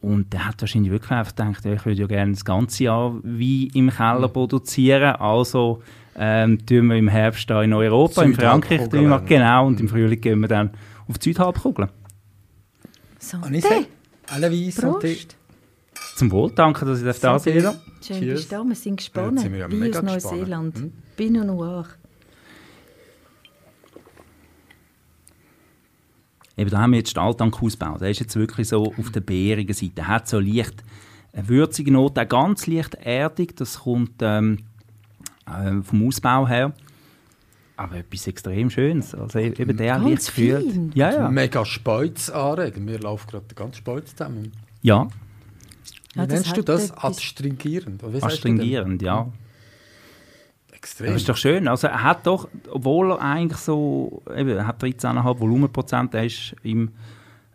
Und 0.00 0.32
der 0.32 0.46
hat 0.46 0.60
wahrscheinlich 0.60 0.92
wirklich 0.92 1.10
einfach 1.10 1.34
gedacht, 1.34 1.64
ich 1.64 1.84
würde 1.84 2.00
ja 2.00 2.06
gerne 2.06 2.32
das 2.32 2.44
ganze 2.44 2.84
Jahr 2.84 3.14
Wein 3.22 3.68
im 3.74 3.90
Keller 3.90 4.28
mhm. 4.28 4.32
produzieren. 4.32 5.16
Also 5.16 5.82
ähm, 6.16 6.64
tun 6.64 6.86
wir 6.86 6.96
im 6.96 7.08
Herbst 7.08 7.50
da 7.50 7.62
in 7.62 7.72
Europa, 7.72 8.22
in 8.22 8.34
Frankreich, 8.34 8.92
wir, 8.92 9.22
genau, 9.26 9.66
und 9.66 9.80
im 9.80 9.88
Frühling 9.88 10.20
gehen 10.20 10.40
wir 10.40 10.48
dann 10.48 10.70
auf 11.08 11.18
die 11.18 11.30
Südhalbkugel. 11.30 11.88
Santé! 13.20 13.86
Alle 14.28 14.50
Prost! 14.72 15.36
Zum 16.16 16.30
Wohl, 16.30 16.52
danke, 16.54 16.84
dass 16.84 17.02
ich 17.02 17.20
da 17.20 17.38
sein 17.38 17.62
darf. 17.62 17.76
Schön, 18.00 18.20
bist 18.20 18.52
du 18.52 18.56
da, 18.56 18.64
wir 18.64 18.74
sind 18.74 18.96
gespannt. 18.96 19.36
Ja, 19.36 19.42
sind 19.42 19.52
wir 19.52 19.88
ja 19.88 19.98
aus 19.98 20.02
Neuseeland. 20.02 20.76
Hm? 20.76 20.92
Pinot 21.16 21.46
Noir. 21.46 21.86
Eben, 26.58 26.70
da 26.70 26.80
haben 26.80 26.90
wir 26.90 26.98
jetzt 26.98 27.14
den 27.14 27.22
Altank 27.22 27.62
ausgebaut. 27.62 28.00
Der 28.00 28.10
ist 28.10 28.18
jetzt 28.18 28.34
wirklich 28.34 28.68
so 28.68 28.92
auf 28.98 29.12
der 29.12 29.20
bärigen 29.20 29.72
Seite. 29.72 30.00
Er 30.00 30.08
hat 30.08 30.28
so 30.28 30.40
leicht 30.40 30.82
eine 31.32 31.48
würzige 31.48 31.92
Note, 31.92 32.20
auch 32.20 32.28
ganz 32.28 32.66
leicht 32.66 32.96
erdig. 32.96 33.56
Das 33.56 33.80
kommt 33.80 34.14
ähm, 34.22 34.58
äh, 35.46 35.80
vom 35.82 36.08
Ausbau 36.08 36.48
her. 36.48 36.72
Aber 37.76 37.96
etwas 37.96 38.26
extrem 38.26 38.70
Schönes. 38.70 39.14
Also 39.14 39.38
e-, 39.38 39.54
eben 39.56 39.76
der 39.76 40.00
leicht 40.00 40.26
gefühlt. 40.26 40.96
Ja, 40.96 41.12
ja. 41.12 41.30
Mega 41.30 41.64
Speuz 41.64 42.28
anregen. 42.28 42.88
Wir 42.88 42.98
laufen 42.98 43.28
gerade 43.30 43.54
ganz 43.54 43.76
Speuz 43.76 44.16
zusammen. 44.16 44.50
Ja. 44.82 45.06
Wie 46.14 46.18
ja, 46.18 46.26
nennst 46.26 46.56
du 46.56 46.62
das? 46.62 46.90
Adstringierend? 46.90 48.02
Adstringierend, 48.02 49.00
ja. 49.00 49.30
Extrem. 50.78 51.12
Das 51.12 51.22
ist 51.22 51.28
doch 51.28 51.36
schön. 51.36 51.66
Also 51.66 51.88
er 51.88 52.04
hat 52.04 52.24
doch, 52.26 52.48
obwohl 52.70 53.10
er 53.10 53.20
eigentlich 53.20 53.58
so, 53.58 54.22
eben, 54.34 54.50
er 54.50 54.66
hat 54.66 54.80
13,5 54.80 55.40
Volumenprozent, 55.40 56.14
er 56.14 56.24
ist 56.24 56.54
im, 56.62 56.92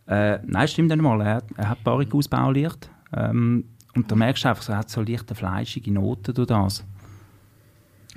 äh, 0.07 0.39
nein, 0.45 0.67
stimmt 0.67 0.89
nicht 0.89 1.01
mal, 1.01 1.21
er, 1.21 1.41
er 1.55 1.69
hat 1.69 1.83
Barrik 1.85 2.13
ausbauliert. 2.13 2.89
Ähm, 3.15 3.69
und 3.95 4.11
da 4.11 4.15
merkst 4.15 4.43
du 4.43 4.49
einfach, 4.49 4.67
er 4.67 4.77
hat 4.79 4.89
so 4.89 5.01
leichte 5.01 5.35
fleischige 5.35 5.91
Noten 5.93 6.33
durch 6.33 6.49
das. 6.49 6.83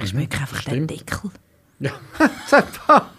Ich 0.03 0.11
schmeckt 0.11 0.41
einfach 0.41 0.65
den 0.65 0.89
Deckel. 0.89 1.31
Ja. 1.79 1.93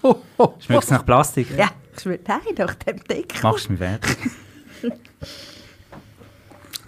Schmeckt 0.59 0.83
es 0.83 0.89
nach 0.89 1.05
Plastik? 1.05 1.47
Ja, 1.57 1.69
ich 1.95 2.01
schmeckt 2.01 2.27
nein, 2.27 2.39
nach 2.57 2.75
dem 2.75 2.97
Deckel. 3.03 3.41
Machst 3.43 3.67
du 3.67 3.71
mich 3.71 3.79
fertig? 3.79 4.17
Du 4.81 4.91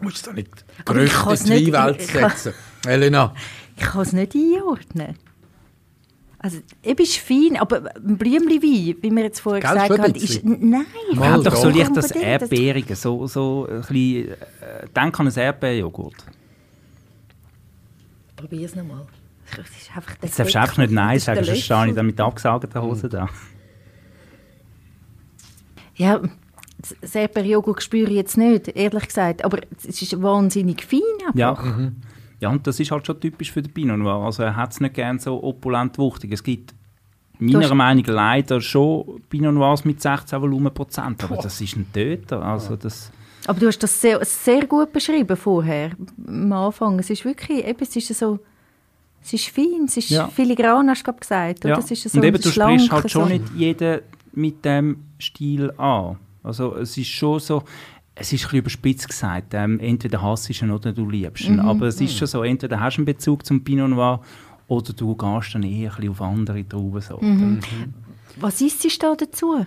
musst 0.01 0.27
doch 0.27 0.34
nicht 0.34 0.65
Gerüchte 0.84 1.53
in 1.53 1.65
die 1.65 1.72
Welt 1.72 2.01
setzen. 2.01 2.53
Elena. 2.86 3.34
Ich 3.79 3.86
kann 3.86 4.01
es 4.01 4.12
nicht 4.12 4.36
einordnen. 4.36 5.15
Also, 6.38 6.59
eben 6.83 7.01
ist 7.01 7.17
fein, 7.17 7.57
aber 7.57 7.95
ein 7.95 8.17
Blümli-Wein, 8.17 8.98
wie 9.01 9.12
wir 9.12 9.24
jetzt 9.24 9.39
vorher 9.39 9.62
Gell, 9.62 9.74
gesagt 9.74 10.00
haben, 10.00 10.15
ist... 10.15 10.43
Nein, 10.43 10.86
ich 11.12 11.19
hat 11.19 11.45
doch 11.45 11.55
so 11.55 11.69
leicht 11.69 11.95
das 11.95 12.12
Erdbeerige, 12.12 12.95
so, 12.95 13.27
so 13.27 13.67
ein 13.69 13.79
bisschen... 13.81 14.31
Äh, 14.31 14.36
denk 14.95 15.19
an 15.19 15.27
ein 15.27 15.33
Erdbeerjoghurt. 15.33 16.15
Probier 18.36 18.65
es 18.65 18.75
nochmal. 18.75 19.05
Jetzt 20.21 20.39
darfst 20.39 20.55
du 20.55 20.59
einfach 20.59 20.77
nicht 20.77 20.91
Nein 20.91 21.19
sagen, 21.19 21.43
sonst 21.43 21.62
stehe 21.62 21.88
ich 21.88 21.95
dann 21.95 22.05
mit 22.05 22.19
abgesagten 22.19 22.81
Hosen 22.81 23.09
da. 23.09 23.27
Ja, 25.95 26.21
das 27.01 27.15
Erdbeerjoghurt 27.15 27.83
spüre 27.83 28.09
ich 28.09 28.15
jetzt 28.15 28.38
nicht, 28.38 28.69
ehrlich 28.69 29.07
gesagt. 29.07 29.43
Aber 29.43 29.59
es 29.77 30.01
ist 30.01 30.21
wahnsinnig 30.21 30.83
fein 30.83 31.01
einfach. 31.27 31.36
Ja. 31.36 31.53
Mhm. 31.53 31.95
Ja, 32.39 32.50
und 32.50 32.65
das 32.65 32.79
ist 32.79 32.91
halt 32.91 33.05
schon 33.05 33.19
typisch 33.19 33.51
für 33.51 33.62
den 33.62 33.74
Pinot 33.74 34.00
Noir. 34.00 34.25
Also 34.25 34.43
er 34.43 34.55
hat 34.55 34.72
es 34.72 34.79
nicht 34.79 34.93
gern 34.93 35.19
so 35.19 35.43
opulent 35.43 35.98
wuchtig. 35.98 36.31
Es 36.31 36.43
gibt 36.43 36.74
meiner 37.39 37.74
Meinung 37.75 38.03
nach 38.05 38.13
leider 38.13 38.62
schon 38.62 39.22
Pinot 39.29 39.53
Noirs 39.53 39.86
mit 39.86 40.01
16 40.01 40.41
Volumenprozent, 40.41 41.24
aber 41.24 41.38
das 41.38 41.60
ist 41.62 41.75
ein 41.75 41.91
Töter. 41.91 42.41
Also 42.41 42.75
das 42.75 43.12
aber 43.48 43.60
du 43.60 43.67
hast 43.67 43.79
das 43.79 44.00
sehr, 44.00 44.24
sehr 44.25 44.67
gut 44.67 44.91
beschrieben 44.91 45.36
vorher, 45.36 45.91
am 46.27 46.51
Anfang. 46.51 47.00
Es 47.00 47.10
ist 47.10 47.25
wirklich, 47.25 47.65
eben, 47.65 47.79
es 47.81 47.96
ist 47.96 48.13
so, 48.13 48.38
es 49.24 49.34
ist 49.34 49.48
fein, 49.50 49.86
es 49.88 49.98
ist 49.98 50.10
ja. 50.10 50.27
filigran, 50.27 50.89
hast 50.89 51.03
du 51.03 51.13
gesagt. 51.13 51.65
Ja. 51.65 51.77
Es 51.79 51.89
ist 51.89 52.10
so 52.10 52.19
und 52.19 52.25
eben, 52.25 52.39
du 52.39 52.50
sprichst 52.50 52.91
halt 52.91 53.10
schon 53.10 53.24
so. 53.24 53.29
nicht 53.29 53.46
jeden 53.55 54.01
mit 54.34 54.63
dem 54.63 55.03
Stil 55.19 55.72
an. 55.77 56.17
Also 56.43 56.75
es 56.75 56.96
ist 56.98 57.08
schon 57.08 57.39
so, 57.39 57.63
es 58.19 58.33
ist 58.33 58.41
ein 58.41 58.43
bisschen 58.43 58.59
überspitzt 58.59 59.07
gesagt, 59.07 59.53
ähm, 59.53 59.79
entweder 59.79 60.21
hasst 60.21 60.49
du 60.49 60.65
ihn 60.65 60.71
oder 60.71 60.91
du 60.91 61.09
liebst 61.09 61.45
ihn. 61.45 61.53
Mhm. 61.53 61.61
Aber 61.61 61.88
es 61.88 62.01
ist 62.01 62.13
mhm. 62.13 62.17
schon 62.17 62.27
so, 62.27 62.43
entweder 62.43 62.79
hast 62.79 62.97
du 62.97 63.01
einen 63.01 63.05
Bezug 63.05 63.45
zum 63.45 63.63
Pinot 63.63 63.89
Noir 63.89 64.21
oder 64.67 64.93
du 64.93 65.15
gehst 65.15 65.55
dann 65.55 65.63
eher 65.63 65.91
ein 65.91 65.95
bisschen 65.95 66.11
auf 66.11 66.21
andere 66.21 66.67
Traubensorten. 66.67 67.29
Mhm. 67.29 67.53
Mhm. 67.53 67.93
Was 68.38 68.61
isst 68.61 68.83
du 68.83 68.89
da 68.99 69.15
dazu? 69.15 69.65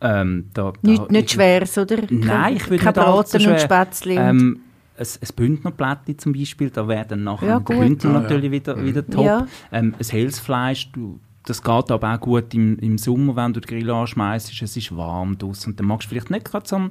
Ähm, 0.00 0.50
da, 0.52 0.72
da, 0.72 0.90
nicht, 0.90 1.10
nicht 1.10 1.30
schweres, 1.30 1.78
oder? 1.78 1.98
Nein, 2.10 2.56
ich 2.56 2.68
würde 2.68 2.84
nicht 2.84 2.94
Braten 2.94 3.40
schwer. 3.40 3.52
und 3.52 3.60
Spätzle. 3.60 4.14
Ähm, 4.14 4.60
ein, 4.98 5.06
ein 5.06 5.28
Bündnerplättchen 5.36 6.18
zum 6.18 6.32
Beispiel, 6.32 6.70
da 6.70 6.88
werden 6.88 7.24
nachher 7.24 7.48
ja, 7.48 7.58
Bündner 7.58 8.12
ja, 8.12 8.20
natürlich 8.20 8.44
ja. 8.44 8.50
Wieder, 8.50 8.84
wieder 8.84 9.06
top. 9.06 9.24
Ja. 9.24 9.46
Ähm, 9.72 9.94
ein 9.98 10.06
Hellsfleisch, 10.06 10.90
du, 10.92 11.20
das 11.44 11.62
geht 11.62 11.90
aber 11.90 12.14
auch 12.14 12.20
gut 12.20 12.52
im, 12.54 12.78
im 12.78 12.98
Sommer, 12.98 13.36
wenn 13.36 13.52
du 13.52 13.60
den 13.60 13.68
Grill 13.68 13.90
anschmeißt, 13.90 14.60
es 14.60 14.76
ist 14.76 14.96
warm 14.96 15.38
draussen 15.38 15.70
und 15.70 15.80
dann 15.80 15.86
magst 15.86 16.06
du 16.06 16.10
vielleicht 16.10 16.30
nicht 16.30 16.44
gerade 16.44 16.68
so 16.68 16.76
ein, 16.76 16.90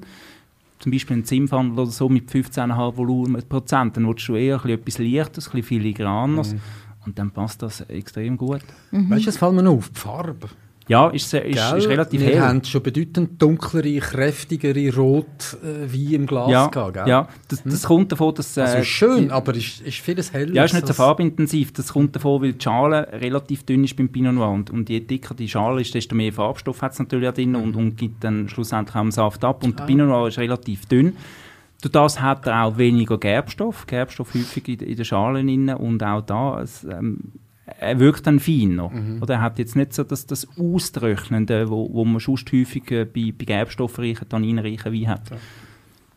zum 0.80 0.92
Beispiel 0.92 1.16
einen 1.16 1.26
Zimtfandel 1.26 1.80
oder 1.80 1.92
so 1.92 2.10
mit 2.10 2.30
15,5 2.30 2.98
Volumen 2.98 3.42
Prozent, 3.48 3.98
dann 3.98 4.08
willst 4.08 4.28
du 4.28 4.36
eher 4.36 4.64
ein 4.64 4.72
etwas 4.72 4.98
Leichtes, 4.98 5.48
ein 5.48 5.52
bisschen 5.52 5.64
filigranes 5.64 6.54
mhm. 6.54 6.62
und 7.06 7.20
dann 7.20 7.32
passt 7.32 7.62
das 7.62 7.82
extrem 7.82 8.38
gut. 8.38 8.62
Mhm. 8.92 9.10
Weißt 9.10 9.26
du, 9.26 9.30
es 9.30 9.38
fällt 9.38 9.54
mir 9.54 9.64
noch 9.64 9.78
auf, 9.78 9.90
die 9.90 10.00
Farbe. 10.00 10.50
Ja, 10.88 11.08
ist, 11.08 11.34
ist, 11.34 11.74
ist 11.74 11.90
relativ 11.90 12.22
Wir 12.22 12.28
hell. 12.28 12.42
haben 12.42 12.64
schon 12.64 12.84
bedeutend 12.84 13.42
dunklere, 13.42 13.98
kräftigere 13.98 14.96
Rot 14.96 15.58
äh, 15.64 15.92
wie 15.92 16.14
im 16.14 16.28
Glas 16.28 16.52
ja, 16.52 16.68
gehabt, 16.68 16.94
gell? 16.94 17.08
Ja, 17.08 17.28
das, 17.48 17.64
das 17.64 17.82
hm? 17.82 17.88
kommt 17.88 18.12
davon, 18.12 18.36
dass... 18.36 18.56
Äh, 18.56 18.62
also 18.62 18.84
schön, 18.84 19.24
die, 19.26 19.32
aber 19.32 19.56
ist, 19.56 19.82
ist 19.82 19.98
vieles 19.98 20.32
heller. 20.32 20.54
Ja, 20.54 20.64
ist 20.64 20.74
nicht 20.74 20.86
so 20.86 20.94
farbintensiv. 20.94 21.74
Das 21.74 21.94
kommt 21.94 22.16
davon, 22.16 22.44
weil 22.44 22.54
die 22.54 22.64
Schale 22.64 23.08
relativ 23.14 23.64
dünn 23.64 23.84
ist 23.84 23.96
beim 23.96 24.10
Pinot 24.10 24.36
Noir. 24.36 24.52
Und, 24.52 24.70
und 24.70 24.88
je 24.90 25.00
dicker 25.00 25.34
die 25.34 25.50
Schale 25.50 25.82
ist, 25.82 25.96
desto 25.96 26.14
mehr 26.14 26.32
Farbstoff 26.32 26.84
hat 26.84 26.92
es 26.92 27.00
natürlich 27.00 27.30
auch 27.30 27.34
drin 27.34 27.56
und, 27.56 27.76
und 27.76 27.98
gibt 27.98 28.24
dann 28.24 28.48
schlussendlich 28.48 28.96
auch 28.96 29.02
den 29.02 29.12
Saft 29.12 29.44
ab. 29.44 29.64
Und 29.64 29.74
ah. 29.74 29.78
der 29.78 29.86
Pinot 29.86 30.08
Noir 30.08 30.28
ist 30.28 30.38
relativ 30.38 30.86
dünn. 30.86 31.18
Durch 31.82 31.92
das 31.92 32.22
hat 32.22 32.46
er 32.46 32.64
auch 32.64 32.78
weniger 32.78 33.18
Gerbstoff, 33.18 33.88
Gerbstoff 33.88 34.36
häufig 34.36 34.68
in, 34.68 34.80
in 34.88 34.96
den 34.96 35.06
Schalen 35.06 35.48
drin. 35.48 35.70
Und 35.70 36.04
auch 36.04 36.22
da... 36.22 36.62
Es, 36.62 36.84
ähm, 36.84 37.32
er 37.66 38.00
wirkt 38.00 38.28
dann 38.28 38.40
feiner. 38.40 38.90
Mhm. 38.90 39.22
Oder 39.22 39.36
er 39.36 39.42
hat 39.42 39.60
jetzt 39.60 39.76
nicht 39.76 39.94
so 39.94 40.04
das, 40.04 40.26
das 40.26 40.48
Austrocknende, 40.58 41.70
wo, 41.70 41.92
wo 41.92 42.06
man 42.06 42.20
sonst 42.20 42.52
häufig 42.52 42.90
äh, 42.92 43.06
bei, 43.06 43.34
bei 43.38 43.46
gerbstoffreichen, 43.46 44.30
tanninreichen 44.30 44.94
Wein 44.94 45.08
hat. 45.08 45.30
Ja. 45.30 45.38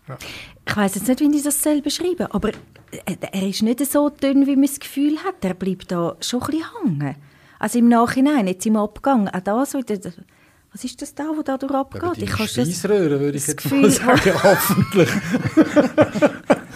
Ja. 0.08 0.18
Ich 0.66 0.76
weiß 0.76 0.94
jetzt 0.94 1.08
nicht, 1.08 1.20
wie 1.20 1.36
ich 1.36 1.42
das 1.42 1.62
selber 1.62 1.82
beschreiben 1.82 2.26
aber 2.30 2.50
äh, 2.90 3.16
er 3.20 3.46
ist 3.46 3.62
nicht 3.62 3.84
so 3.84 4.08
dünn, 4.08 4.46
wie 4.46 4.56
man 4.56 4.66
das 4.66 4.80
Gefühl 4.80 5.18
hat. 5.18 5.44
Er 5.44 5.54
bleibt 5.54 5.92
da 5.92 6.16
schon 6.20 6.42
ein 6.42 6.46
bisschen 6.46 7.00
hängen. 7.00 7.16
Also 7.58 7.78
im 7.78 7.88
Nachhinein, 7.88 8.46
jetzt 8.46 8.64
im 8.66 8.76
Abgang, 8.76 9.28
auch 9.28 9.40
da 9.40 9.66
so, 9.66 9.80
was 10.72 10.84
ist 10.84 11.02
das 11.02 11.14
da, 11.14 11.24
wo 11.34 11.42
da 11.42 11.58
durch 11.58 11.72
abgeht? 11.72 12.02
Ja, 12.02 12.12
ich 12.16 12.50
Speiseröhre, 12.50 13.20
würde 13.20 13.36
ich 13.36 13.46
jetzt 13.46 13.62
Gefühl, 13.62 13.82
mal 13.82 13.90
sagen, 13.90 14.32
hoffentlich. 14.42 15.08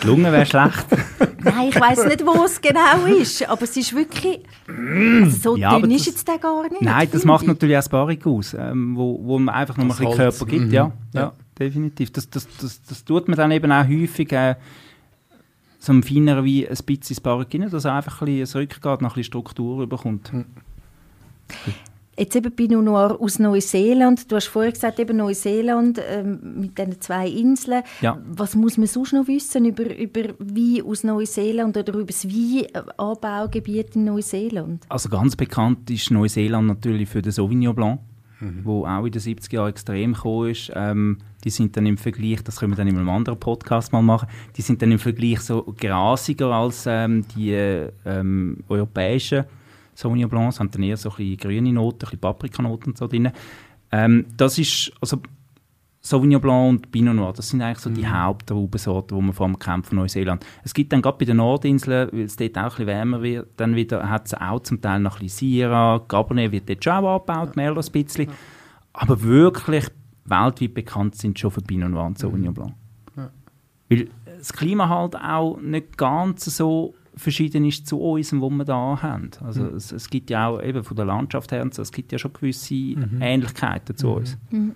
Die 0.02 0.06
Lunge 0.06 0.32
wäre 0.32 0.46
schlecht. 0.46 0.86
Nein, 1.44 1.68
ich 1.68 1.80
weiß 1.80 2.06
nicht, 2.06 2.24
wo 2.24 2.44
es 2.44 2.60
genau 2.60 3.06
ist, 3.06 3.48
aber 3.48 3.62
es 3.62 3.76
ist 3.76 3.94
wirklich... 3.94 4.40
Also 4.66 5.30
so 5.30 5.56
ja, 5.56 5.78
dünn 5.78 5.90
ist 5.90 6.06
jetzt 6.06 6.26
der 6.26 6.38
gar 6.38 6.62
nicht. 6.68 6.82
Nein, 6.82 7.08
das 7.10 7.24
macht 7.24 7.46
natürlich 7.46 7.76
auch 7.76 7.80
das 7.80 7.88
Barrik 7.88 8.26
aus, 8.26 8.54
ähm, 8.54 8.96
wo, 8.96 9.18
wo 9.22 9.38
man 9.38 9.54
einfach 9.54 9.76
noch 9.76 9.84
ein 9.84 9.88
bisschen 9.88 10.12
Körper 10.12 10.46
gibt. 10.46 10.66
Mhm. 10.66 10.72
Ja, 10.72 10.92
ja, 11.12 11.20
ja, 11.20 11.32
definitiv. 11.58 12.12
Das, 12.12 12.28
das, 12.30 12.46
das, 12.60 12.82
das 12.82 13.04
tut 13.04 13.28
man 13.28 13.36
dann 13.36 13.50
eben 13.50 13.70
auch 13.70 13.86
häufig... 13.86 14.32
Äh, 14.32 14.56
so 15.78 15.92
ein 15.92 16.04
feineren 16.04 16.44
wie 16.44 16.64
ein 16.64 16.76
bisschen 16.86 17.08
ins 17.08 17.20
Barrik 17.20 17.52
rein, 17.52 17.68
dass 17.68 17.84
er 17.84 17.94
einfach 17.94 18.22
ein 18.22 18.26
bisschen 18.26 18.60
Rückgrat, 18.60 19.02
noch 19.02 19.10
ein 19.10 19.14
bisschen 19.14 19.24
Struktur 19.24 19.88
bekommt. 19.88 20.32
Mhm. 20.32 20.44
Jetzt 22.18 22.36
eben 22.36 22.54
Pinot 22.54 22.84
Noir 22.84 23.16
aus 23.18 23.38
Neuseeland. 23.38 24.30
Du 24.30 24.36
hast 24.36 24.48
vorher 24.48 24.72
gesagt, 24.72 24.98
eben 25.00 25.16
Neuseeland 25.16 25.98
ähm, 26.06 26.60
mit 26.60 26.76
diesen 26.76 27.00
zwei 27.00 27.26
Inseln. 27.26 27.82
Ja. 28.02 28.18
Was 28.26 28.54
muss 28.54 28.76
man 28.76 28.86
sonst 28.86 29.14
noch 29.14 29.26
wissen 29.28 29.64
über, 29.64 29.96
über 29.96 30.34
Wein 30.38 30.82
aus 30.86 31.04
Neuseeland 31.04 31.74
oder 31.74 31.94
über 31.94 32.04
das 32.04 32.28
Weinanbaugebiet 32.28 33.96
in 33.96 34.04
Neuseeland? 34.04 34.84
Also 34.90 35.08
ganz 35.08 35.36
bekannt 35.36 35.90
ist 35.90 36.10
Neuseeland 36.10 36.66
natürlich 36.66 37.08
für 37.08 37.22
den 37.22 37.32
Sauvignon 37.32 37.74
Blanc, 37.74 38.00
mhm. 38.40 38.60
wo 38.62 38.84
auch 38.84 39.06
in 39.06 39.12
den 39.12 39.22
70er 39.22 39.54
Jahren 39.54 39.70
extrem 39.70 40.12
gekommen 40.12 40.50
ist. 40.50 40.70
Ähm, 40.74 41.16
die 41.44 41.50
sind 41.50 41.78
dann 41.78 41.86
im 41.86 41.96
Vergleich, 41.96 42.44
das 42.44 42.60
können 42.60 42.72
wir 42.72 42.76
dann 42.76 42.88
in 42.88 42.98
einem 42.98 43.08
anderen 43.08 43.40
Podcast 43.40 43.90
mal 43.90 44.02
machen, 44.02 44.28
die 44.56 44.62
sind 44.62 44.82
dann 44.82 44.92
im 44.92 44.98
Vergleich 44.98 45.40
so 45.40 45.62
grasiger 45.78 46.48
als 46.48 46.84
ähm, 46.86 47.24
die 47.34 47.54
ähm, 48.04 48.58
europäischen 48.68 49.44
Sauvignon 49.94 50.30
Blanc, 50.30 50.58
haben 50.58 50.70
dann 50.70 50.82
eher 50.82 50.96
so 50.96 51.10
ein 51.10 51.16
bisschen 51.16 51.36
grüne 51.36 51.72
Noten, 51.72 51.96
ein 51.96 51.98
bisschen 51.98 52.20
Paprikanoten 52.20 52.92
und 52.92 52.98
so 52.98 53.06
drin. 53.06 53.30
Ähm, 53.90 54.26
das 54.36 54.58
ist, 54.58 54.92
also 55.00 55.20
Sauvignon 56.04 56.40
Blanc 56.40 56.68
und 56.68 56.90
Pinot 56.90 57.14
Noir, 57.14 57.32
das 57.32 57.50
sind 57.50 57.62
eigentlich 57.62 57.78
so 57.78 57.88
die 57.88 58.02
mhm. 58.02 58.12
Hauptraubensorten, 58.12 59.16
die 59.16 59.22
man 59.22 59.32
vor 59.32 59.46
dem 59.46 59.58
Kämpfen 59.58 59.90
von 59.90 59.98
Neuseeland. 59.98 60.44
Es 60.64 60.74
gibt 60.74 60.92
dann 60.92 61.00
gerade 61.00 61.16
bei 61.18 61.24
den 61.26 61.36
Nordinseln, 61.36 62.08
weil 62.12 62.22
es 62.22 62.34
dort 62.34 62.58
auch 62.58 62.62
ein 62.62 62.68
bisschen 62.70 62.86
wärmer 62.88 63.22
wird, 63.22 63.48
dann 63.56 63.76
wieder 63.76 64.08
hat 64.10 64.26
es 64.26 64.34
auch 64.34 64.60
zum 64.60 64.80
Teil 64.80 64.98
noch 64.98 65.16
ein 65.16 65.26
bisschen 65.26 65.50
Syrah, 65.50 66.00
Cabernet 66.08 66.50
wird 66.50 66.68
dort 66.68 66.82
schon 66.82 66.92
auch 66.92 67.20
angebaut, 67.20 67.56
mehr 67.56 67.70
ein 67.70 67.92
bisschen. 67.92 68.30
Aber 68.92 69.22
wirklich 69.22 69.86
weltweit 70.24 70.74
bekannt 70.74 71.14
sind 71.14 71.38
schon 71.38 71.52
für 71.52 71.60
Pinot 71.60 71.90
Noir 71.90 72.06
und 72.06 72.18
Sauvignon 72.18 72.52
Blanc. 72.52 72.74
Ja. 73.16 73.30
Weil 73.88 74.08
das 74.38 74.52
Klima 74.52 74.88
halt 74.88 75.14
auch 75.14 75.60
nicht 75.60 75.96
ganz 75.96 76.44
so 76.46 76.94
verschieden 77.14 77.64
ist 77.64 77.86
zu 77.86 78.00
uns, 78.00 78.32
wo 78.32 78.50
wir 78.50 78.64
da 78.64 78.98
haben. 79.02 79.30
Also 79.44 79.62
mhm. 79.62 79.76
es, 79.76 79.92
es, 79.92 80.08
gibt 80.08 80.30
ja 80.30 80.48
auch 80.48 80.62
eben 80.62 80.82
von 80.82 80.96
der 80.96 81.06
Landschaft 81.06 81.52
her, 81.52 81.64
es 81.64 81.92
gibt 81.92 82.12
ja 82.12 82.18
schon 82.18 82.32
gewisse 82.32 82.74
mhm. 82.74 83.18
Ähnlichkeiten 83.20 83.96
zu 83.96 84.08
mhm. 84.08 84.14
uns. 84.14 84.38
Mhm. 84.50 84.72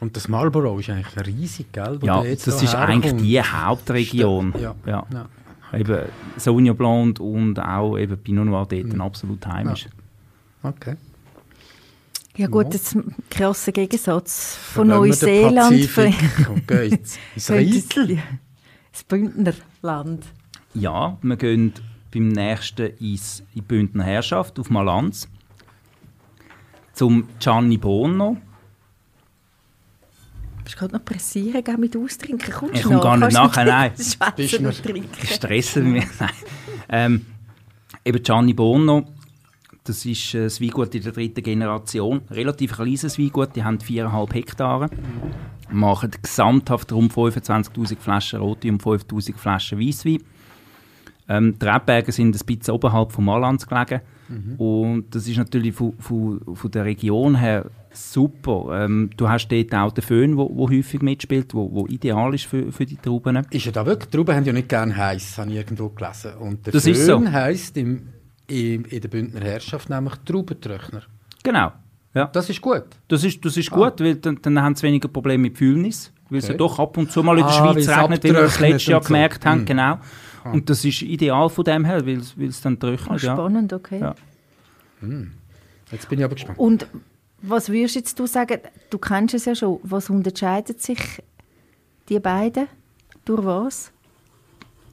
Und 0.00 0.16
das 0.16 0.28
Marlborough 0.28 0.80
ist 0.80 0.90
eigentlich 0.90 1.26
riesig, 1.26 1.72
gell? 1.72 1.98
Ja, 2.02 2.22
das 2.24 2.44
da 2.44 2.60
ist 2.60 2.74
eigentlich 2.74 3.14
die 3.22 3.40
Hauptregion. 3.40 4.52
Ja. 4.60 4.74
Ja. 4.84 5.06
ja. 5.12 5.78
Eben 5.78 6.06
Sauvignon 6.36 6.76
Blanc 6.76 7.20
und 7.20 7.58
auch 7.58 7.96
eben 7.96 8.18
Pinot 8.18 8.46
Noir 8.46 8.66
dort 8.68 8.92
mhm. 8.92 9.00
absolut 9.00 9.46
heimisch. 9.46 9.88
Ja. 10.62 10.70
Okay. 10.70 10.96
Ja 12.36 12.46
gut, 12.46 12.68
das 12.68 12.82
ist 12.82 12.94
ein 12.96 13.14
krasser 13.28 13.72
Gegensatz 13.72 14.56
von 14.56 14.88
Neuseeland. 14.88 15.88
Okay, 16.48 16.88
ins 16.88 17.18
Riesel. 17.50 18.18
Das 18.90 19.04
Bündnerland. 19.04 20.24
Ja, 20.74 21.18
wir 21.20 21.36
gehen 21.36 21.72
beim 22.12 22.28
nächsten 22.28 22.96
ins, 22.98 23.40
in 23.40 23.46
die 23.56 23.60
Bündner 23.62 24.04
Herrschaft 24.04 24.58
auf 24.58 24.70
Malanz. 24.70 25.28
Zum 26.92 27.28
Gianni 27.38 27.78
Bono. 27.78 28.36
Du 30.56 30.60
musst 30.62 30.76
gerade 30.76 30.94
noch 30.94 31.04
pressieren, 31.04 31.62
geh 31.64 31.76
mit 31.76 31.96
austrinken. 31.96 32.52
Kommst 32.52 32.74
ich 32.76 32.82
komme 32.82 33.00
gar 33.00 33.16
nicht 33.16 33.32
nachher, 33.32 33.64
nein. 33.64 33.92
Trinken. 33.96 35.26
Stressen 35.26 35.92
mich. 35.92 36.04
Ähm, 36.88 37.24
eben 38.04 38.22
Gianni 38.22 38.52
Bono, 38.52 39.06
das 39.84 40.04
ist 40.04 40.34
ein 40.34 40.50
Weingut 40.50 40.94
in 40.94 41.02
der 41.02 41.12
dritten 41.12 41.42
Generation. 41.42 42.22
Relativ 42.30 42.74
kleines 42.74 43.18
Weingut, 43.18 43.56
die 43.56 43.64
haben 43.64 43.78
4,5 43.78 44.32
Hektare. 44.34 44.90
Machen 45.70 46.10
gesamthaft 46.22 46.92
rund 46.92 47.12
25'000 47.12 47.98
Flaschen 47.98 48.40
Rote 48.40 48.68
und 48.68 48.82
5'000 48.82 49.36
Flaschen 49.36 49.80
Weisswein. 49.80 50.22
Ähm, 51.32 51.58
die 51.58 51.66
Rebberge 51.66 52.12
sind 52.12 52.36
ein 52.36 52.46
bisschen 52.46 52.74
oberhalb 52.74 53.10
von 53.12 53.24
Malanz 53.24 53.66
gelegen. 53.66 54.00
Mhm. 54.28 54.54
Und 54.56 55.14
das 55.14 55.26
ist 55.26 55.38
natürlich 55.38 55.74
von, 55.74 55.94
von, 55.98 56.40
von 56.54 56.70
der 56.70 56.84
Region 56.84 57.36
her 57.36 57.70
super. 57.90 58.84
Ähm, 58.84 59.10
du 59.16 59.28
hast 59.28 59.48
dort 59.48 59.74
auch 59.74 59.92
den 59.92 60.02
Föhn, 60.02 60.36
der 60.36 60.46
häufig 60.46 61.00
mitspielt, 61.00 61.54
wo, 61.54 61.72
wo 61.72 61.86
ideal 61.86 62.34
ist 62.34 62.44
für, 62.44 62.70
für 62.70 62.84
die 62.84 62.96
Trauben. 62.96 63.46
Ist 63.50 63.64
ja 63.64 63.72
da 63.72 63.86
wirklich, 63.86 64.10
Trauben 64.10 64.34
haben 64.34 64.44
ja 64.44 64.52
nicht 64.52 64.68
gerne 64.68 64.94
heiß, 64.94 65.38
habe 65.38 65.50
ich 65.50 65.56
irgendwo 65.56 65.88
gelesen. 65.88 66.34
Und 66.34 66.66
der 66.66 66.72
das 66.72 66.84
Föhn 66.84 66.94
so. 66.94 67.32
heisst 67.32 67.76
im, 67.76 68.08
im, 68.46 68.84
in 68.84 69.00
der 69.00 69.08
Bündner 69.08 69.40
Herrschaft 69.40 69.88
nämlich 69.88 70.14
Traubentröchner. 70.24 71.02
Genau. 71.42 71.72
Ja. 72.14 72.26
Das 72.26 72.50
ist 72.50 72.60
gut. 72.60 72.84
Das 73.08 73.24
ist, 73.24 73.42
das 73.42 73.56
ist 73.56 73.72
ah. 73.72 73.76
gut, 73.76 74.00
weil 74.00 74.16
dann, 74.16 74.38
dann 74.42 74.60
haben 74.60 74.74
sie 74.74 74.82
weniger 74.82 75.08
Probleme 75.08 75.44
mit 75.44 75.56
Fühlnis, 75.56 76.12
weil 76.28 76.38
okay. 76.38 76.46
es 76.46 76.48
ja 76.48 76.54
doch 76.54 76.78
ab 76.78 76.96
und 76.98 77.10
zu 77.10 77.22
mal 77.22 77.38
in 77.38 77.44
der 77.44 77.46
ah, 77.46 77.72
Schweiz 77.72 77.88
regnet, 77.88 78.24
wie 78.24 78.28
wir 78.28 78.42
das 78.42 78.60
letztes 78.60 78.86
Jahr 78.86 79.02
so. 79.02 79.06
gemerkt 79.06 79.46
haben. 79.46 79.62
Mhm. 79.62 79.66
Genau. 79.66 79.98
Ah. 80.44 80.52
Und 80.52 80.68
das 80.68 80.84
ist 80.84 81.02
ideal 81.02 81.48
von 81.48 81.64
dem 81.64 81.84
her, 81.84 82.04
weil 82.06 82.18
es 82.18 82.60
dann 82.60 82.78
trocknet. 82.78 83.10
Oh, 83.10 83.18
spannend, 83.18 83.72
okay. 83.72 84.00
Ja. 84.00 84.14
Hm. 85.00 85.32
Jetzt 85.90 86.08
bin 86.08 86.18
ich 86.18 86.24
aber 86.24 86.34
gespannt. 86.34 86.58
Und 86.58 86.86
Was 87.42 87.68
würdest 87.68 87.96
jetzt 87.96 88.18
du 88.18 88.26
sagen, 88.26 88.60
du 88.90 88.98
kennst 88.98 89.34
es 89.34 89.44
ja 89.46 89.54
schon, 89.54 89.80
was 89.82 90.08
unterscheidet 90.10 90.80
sich 90.80 91.00
die 92.08 92.20
beiden? 92.20 92.68
Durch 93.24 93.44
was? 93.44 93.92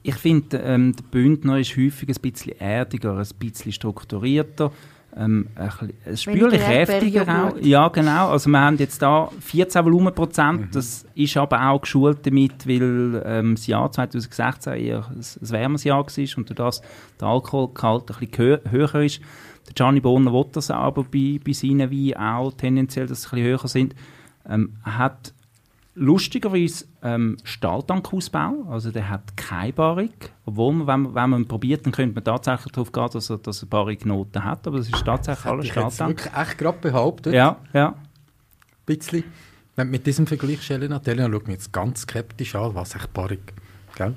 Ich 0.02 0.16
finde, 0.16 0.58
ähm, 0.58 0.94
der 0.96 1.04
Bündner 1.04 1.58
ist 1.58 1.76
häufig 1.76 2.08
ein 2.08 2.20
bisschen 2.20 2.58
erdiger, 2.58 3.16
ein 3.18 3.28
bisschen 3.38 3.70
strukturierter, 3.72 4.72
ähm, 5.16 5.48
ein, 5.56 5.70
ein 6.06 6.16
spürlich 6.16 6.60
kräftiger 6.60 7.22
auch. 7.22 7.60
Ja, 7.60 7.88
genau. 7.88 8.30
Also 8.30 8.48
wir 8.50 8.60
haben 8.60 8.76
jetzt 8.78 9.02
da 9.02 9.28
14 9.40 9.84
Volumenprozent. 9.84 10.60
Mhm. 10.60 10.68
Das 10.72 11.04
ist 11.14 11.36
aber 11.36 11.68
auch 11.68 11.80
geschult 11.80 12.26
damit, 12.26 12.66
weil 12.66 13.22
ähm, 13.24 13.54
das 13.56 13.66
Jahr 13.66 13.90
2016 13.90 14.72
eher 14.74 15.06
ein, 15.08 15.16
ein 15.18 15.50
wärmeres 15.50 15.84
Jahr 15.84 15.98
war 16.06 16.38
und 16.38 16.48
durch 16.48 16.56
das 16.56 16.82
der 17.20 17.28
Alkoholgehalt 17.28 18.10
ein 18.10 18.16
bisschen 18.18 18.38
höher, 18.38 18.60
höher 18.70 18.94
ist. 19.02 19.20
Der 19.66 19.74
Gianni 19.74 20.00
Bonner 20.00 20.32
will 20.32 20.46
das 20.52 20.70
aber 20.70 21.04
bei, 21.04 21.40
bei 21.44 21.52
seinen 21.52 21.90
Weinen 21.90 22.16
auch 22.16 22.52
tendenziell, 22.52 23.06
dass 23.06 23.22
sie 23.22 23.28
ein 23.28 23.30
bisschen 23.42 23.46
höher 23.46 23.68
sind. 23.68 23.94
Ähm, 24.48 24.76
hat 24.82 25.34
lustigerweise 26.00 26.86
ähm, 27.02 27.36
Stahltankausbau, 27.44 28.64
also 28.70 28.90
der 28.90 29.10
hat 29.10 29.36
keine 29.36 29.74
Barrik, 29.74 30.32
obwohl 30.46 30.72
man, 30.72 30.86
wenn, 30.86 31.14
wenn 31.14 31.30
man 31.30 31.46
probiert, 31.46 31.84
dann 31.84 31.92
könnte 31.92 32.14
man 32.14 32.24
tatsächlich 32.24 32.72
darauf 32.72 32.90
gehen, 32.90 33.08
dass 33.12 33.28
er, 33.28 33.36
dass 33.36 33.62
er 33.62 33.66
Barriknoten 33.66 34.42
hat, 34.42 34.66
aber 34.66 34.78
es 34.78 34.88
ist 34.88 35.04
tatsächlich 35.04 35.44
alles 35.44 35.68
Stahltank. 35.68 36.16
Das 36.16 36.24
wirklich 36.24 36.48
echt 36.48 36.58
gerade 36.58 36.78
behauptet. 36.78 37.34
Ja, 37.34 37.58
ja. 37.74 37.88
Ein 37.88 37.96
bisschen. 38.86 39.24
Wenn 39.76 39.88
du 39.88 39.90
mit 39.92 40.06
diesem 40.06 40.26
Vergleich, 40.26 40.70
Elena, 40.70 41.00
Elena 41.04 41.30
schaut 41.30 41.46
mich 41.46 41.56
jetzt 41.56 41.72
ganz 41.72 42.00
skeptisch 42.00 42.54
an, 42.54 42.74
was 42.74 42.94
echt 42.94 43.12
Barrik, 43.12 43.52
gell? 43.94 44.16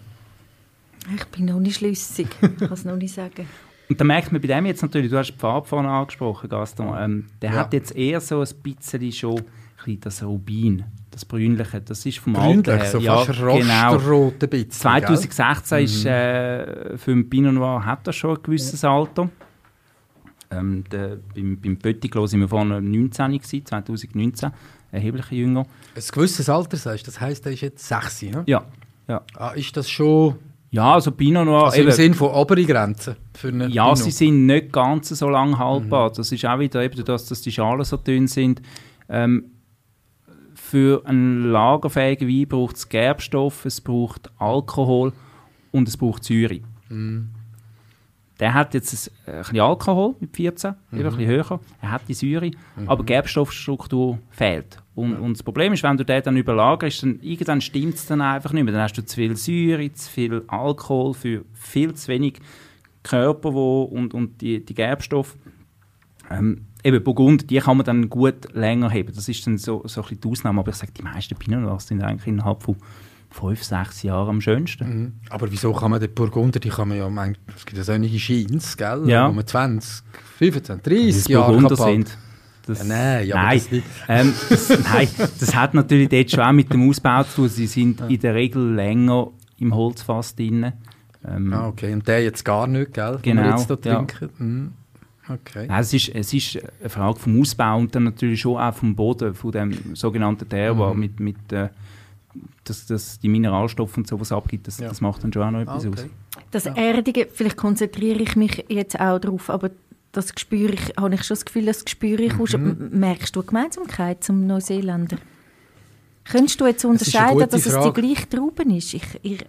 Ich 1.14 1.26
bin 1.26 1.46
noch 1.46 1.60
nicht 1.60 1.76
schlüssig, 1.76 2.30
ich 2.42 2.58
kann 2.60 2.72
es 2.72 2.86
noch 2.86 2.96
nicht 2.96 3.14
sagen. 3.14 3.46
Und 3.90 4.00
da 4.00 4.06
merkt 4.06 4.32
man 4.32 4.42
bei 4.42 4.48
dem 4.48 4.66
jetzt 4.66 4.82
natürlich, 4.82 5.12
du 5.12 5.18
hast 5.18 5.34
die 5.34 5.38
Farbe 5.38 5.68
vorne 5.68 5.90
angesprochen, 5.90 6.50
Gaston, 6.50 6.96
ähm, 6.98 7.26
der 7.42 7.52
ja. 7.52 7.58
hat 7.58 7.74
jetzt 7.74 7.94
eher 7.94 8.22
so 8.22 8.40
ein 8.40 8.48
bisschen 8.64 9.12
schon 9.12 9.42
bisschen 9.84 10.02
das 10.02 10.24
Rubin 10.24 10.84
das 11.14 11.26
Brünliche, 11.26 11.82
das 11.82 12.06
ist 12.06 12.20
vom 12.20 12.34
Brünlich, 12.34 12.58
Alter 12.58 12.78
her. 12.78 12.92
so 12.92 12.98
ja, 13.00 13.18
fast 13.18 13.40
genau. 13.40 14.32
bisschen, 14.40 14.72
2016 14.72 15.78
gell? 15.78 15.86
ist, 15.86 16.04
mhm. 16.04 16.10
äh, 16.10 16.98
für 16.98 17.12
den 17.12 17.30
Pinot 17.30 17.54
Noir 17.54 17.86
hat 17.86 18.06
das 18.08 18.16
schon 18.16 18.36
ein 18.36 18.44
gewisses 18.44 18.84
Alter. 18.84 19.30
Ähm, 20.52 20.84
der, 20.92 21.18
beim, 21.34 21.60
beim 21.60 21.78
Pöttiglo 21.78 22.26
sind 22.28 22.42
wir 22.42 22.48
vorne 22.48 22.82
19 22.82 23.32
gewesen, 23.32 23.66
2019, 23.66 24.52
erheblich 24.92 25.32
jünger. 25.32 25.66
Ein 25.96 26.04
gewisses 26.12 26.50
Alter 26.50 26.78
sagst 26.78 27.08
das 27.08 27.22
heisst, 27.22 27.46
er 27.46 27.52
ist 27.54 27.62
jetzt 27.62 27.88
6, 27.88 28.24
ne? 28.24 28.44
Ja. 28.48 28.64
ja. 29.08 29.22
Ah, 29.36 29.52
ist 29.52 29.76
das 29.78 29.90
schon... 29.90 30.36
Ja, 30.72 30.96
also 30.96 31.12
Pinot 31.12 31.46
Noir... 31.46 31.66
Also 31.66 31.82
im 31.82 31.92
Sinn 31.92 32.14
von 32.16 32.32
obere 32.32 32.64
Grenzen 32.66 33.16
für 33.36 33.50
eine 33.50 33.68
Ja, 33.68 33.84
Pinot. 33.86 33.98
sie 34.00 34.12
sind 34.12 34.48
nicht 34.48 34.72
ganz 34.72 35.10
so 35.10 35.30
lang 35.30 35.60
haltbar. 35.60 36.10
Mhm. 36.10 36.14
Das 36.16 36.32
ist 36.32 36.46
auch 36.46 36.58
wieder 36.58 36.82
eben, 36.82 37.06
dass, 37.06 37.26
dass 37.28 37.42
die 37.42 37.52
Schalen 37.52 37.84
so 37.84 37.98
dünn 37.98 38.28
sind. 38.28 38.62
Ähm, 39.10 39.53
für 40.74 41.06
einen 41.06 41.52
lagerfähigen 41.52 42.28
Wein 42.28 42.48
braucht 42.48 42.78
es 42.78 42.90
Gerbstoff, 42.90 43.64
es 43.64 43.80
braucht 43.80 44.32
Alkohol 44.40 45.14
und 45.72 45.88
es 45.88 45.96
braucht 45.96 46.24
Säure. 46.24 46.62
Mm. 46.90 47.26
Der 48.40 48.56
hat 48.56 48.74
jetzt 48.74 49.12
ein, 49.28 49.32
ein 49.32 49.38
bisschen 49.38 49.60
Alkohol 49.60 50.16
mit 50.20 50.36
14, 50.36 50.72
mhm. 50.72 50.98
ein 50.98 51.04
bisschen 51.04 51.26
höher. 51.28 51.60
Er 51.80 51.92
hat 51.92 52.02
die 52.08 52.16
Säure, 52.16 52.48
mhm. 52.76 52.90
aber 52.90 53.04
Gerbstoffstruktur 53.04 54.18
fehlt. 54.32 54.82
Und, 54.96 55.16
und, 55.18 55.34
das 55.34 55.44
Problem 55.44 55.74
ist, 55.74 55.84
wenn 55.84 55.96
du 55.96 56.06
den 56.06 56.24
dann 56.24 56.38
überlagerst, 56.38 57.04
dann 57.04 57.20
irgendwann 57.22 57.62
stimmt 57.62 57.94
es 57.94 58.08
dann 58.08 58.22
einfach 58.22 58.52
nicht 58.52 58.64
mehr. 58.64 58.74
Dann 58.74 58.82
hast 58.82 58.98
du 58.98 59.06
zu 59.06 59.16
viel 59.16 59.36
Säure, 59.36 59.94
zu 59.94 60.10
viel 60.10 60.44
Alkohol 60.48 61.14
für 61.14 61.46
viel 61.54 61.94
zu 61.94 62.08
wenig 62.08 62.40
Körper 63.04 63.54
wo, 63.54 63.84
und, 63.84 64.16
und 64.16 64.42
die, 64.42 64.66
die 64.66 64.74
Gerbstoffe. 64.74 65.38
Ähm, 66.32 66.66
eben 66.84 67.04
Burgund, 67.04 67.50
die 67.50 67.58
kann 67.60 67.78
man 67.78 67.86
dann 67.86 68.10
gut 68.10 68.54
länger 68.54 68.90
haben. 68.90 69.12
Das 69.14 69.28
ist 69.28 69.46
dann 69.48 69.58
so, 69.58 69.84
so 69.86 70.02
ein 70.02 70.04
bisschen 70.04 70.22
die 70.22 70.30
Ausnahme. 70.30 70.60
Aber 70.60 70.72
ich 70.72 70.76
sage, 70.76 70.92
die 70.92 71.02
meisten 71.02 71.36
Pinot 71.36 71.62
Noirs 71.62 71.88
sind 71.88 72.04
eigentlich 72.04 72.28
innerhalb 72.28 72.64
von 72.64 72.76
fünf, 73.30 73.64
sechs 73.64 74.04
Jahren 74.04 74.30
am 74.30 74.42
schönsten. 74.42 74.88
Mhm. 74.88 75.14
Aber 75.30 75.52
wieso 75.52 75.74
kann 75.74 75.92
man 75.92 76.00
den 76.00 76.14
Burgunder, 76.14 76.60
die 76.60 76.70
kann 76.70 76.90
man 76.90 76.98
ja, 76.98 77.10
es 77.56 77.66
gibt 77.66 77.78
ja 77.78 77.84
solche 77.84 78.20
Scheins, 78.20 78.78
gell, 78.78 79.04
ja. 79.08 79.28
wo 79.28 79.34
man 79.34 79.46
20, 79.46 80.04
25, 80.38 80.84
30 80.84 81.28
Jahre 81.30 81.52
Burgunder 81.52 81.76
sind. 81.76 82.18
Das, 82.66 82.80
ja, 82.80 82.86
nein, 82.86 83.28
ja, 83.28 83.36
nein. 83.36 83.62
Das, 83.70 83.82
ähm, 84.08 84.34
das, 84.50 84.70
nein, 84.70 85.10
das 85.18 85.56
hat 85.56 85.74
natürlich 85.74 86.08
dort 86.08 86.32
schon 86.32 86.40
auch 86.42 86.54
mit 86.54 86.72
dem 86.72 86.88
Ausbau 86.88 87.24
zu 87.24 87.36
tun. 87.36 87.50
Sie 87.50 87.68
sind 87.68 88.00
in 88.02 88.20
der 88.20 88.36
Regel 88.36 88.74
länger 88.74 89.32
im 89.60 89.76
Holzfass 89.76 90.36
drin. 90.36 90.72
Ähm, 91.28 91.54
ah, 91.54 91.68
okay. 91.68 91.94
Und 91.94 92.08
der 92.08 92.24
jetzt 92.24 92.46
gar 92.46 92.68
nicht, 92.68 92.94
gell? 92.94 93.20
Genau. 93.22 93.52
Jetzt 93.52 93.70
da 93.70 93.76
trinken. 93.76 94.30
Mhm. 94.38 94.72
Okay. 95.30 95.68
Ja, 95.68 95.80
es, 95.80 95.94
ist, 95.94 96.10
es 96.10 96.34
ist 96.34 96.60
eine 96.80 96.90
Frage 96.90 97.20
vom 97.20 97.40
Ausbau 97.40 97.78
und 97.78 97.96
dann 97.96 98.04
natürlich 98.04 98.42
schon 98.42 98.58
auch 98.58 98.74
vom 98.74 98.96
Boden, 98.96 99.34
von 99.34 99.52
dem 99.52 99.96
sogenannten 99.96 100.48
Terroir, 100.48 100.94
mhm. 100.94 101.00
mit, 101.00 101.20
mit 101.20 101.54
äh, 101.54 101.70
dass, 102.64 102.86
dass 102.88 103.20
die 103.20 103.30
Mineralstoffe 103.30 103.96
und 103.98 104.08
sowas 104.08 104.32
abgibt, 104.32 104.68
das, 104.68 104.80
ja. 104.80 104.90
das 104.90 105.02
macht 105.02 105.24
dann 105.24 105.32
schon 105.32 105.44
auch 105.44 105.52
noch 105.52 105.62
etwas 105.62 105.86
okay. 105.86 106.04
aus. 106.04 106.06
Das 106.52 106.66
Erdige, 106.66 107.28
vielleicht 107.32 107.58
konzentriere 107.58 108.22
ich 108.22 108.36
mich 108.36 108.66
jetzt 108.70 109.00
auch 109.00 109.20
darauf, 109.20 109.50
aber 109.50 109.72
das 110.12 110.32
spüre 110.38 110.74
ich, 110.74 110.94
habe 110.98 111.14
ich 111.16 111.24
schon 111.24 111.36
das 111.36 111.46
Gefühl, 111.46 111.66
das 111.66 111.84
spüre 111.88 112.22
ich 112.22 112.34
mhm. 112.38 112.90
Merkst 112.92 113.36
du 113.36 113.42
eine 113.42 113.48
Gemeinsamkeit 113.48 114.24
zum 114.24 114.46
Neuseeländer? 114.46 115.18
Könntest 116.26 116.62
du 116.62 116.66
jetzt 116.66 116.86
unterscheiden, 116.86 117.40
das 117.40 117.50
dass 117.50 117.74
Frage. 117.74 117.90
es 117.90 117.94
die 117.94 118.02
gleiche 118.02 118.30
Trauben 118.30 118.70
ist? 118.72 118.94
Ich, 118.94 119.04
ich, 119.24 119.46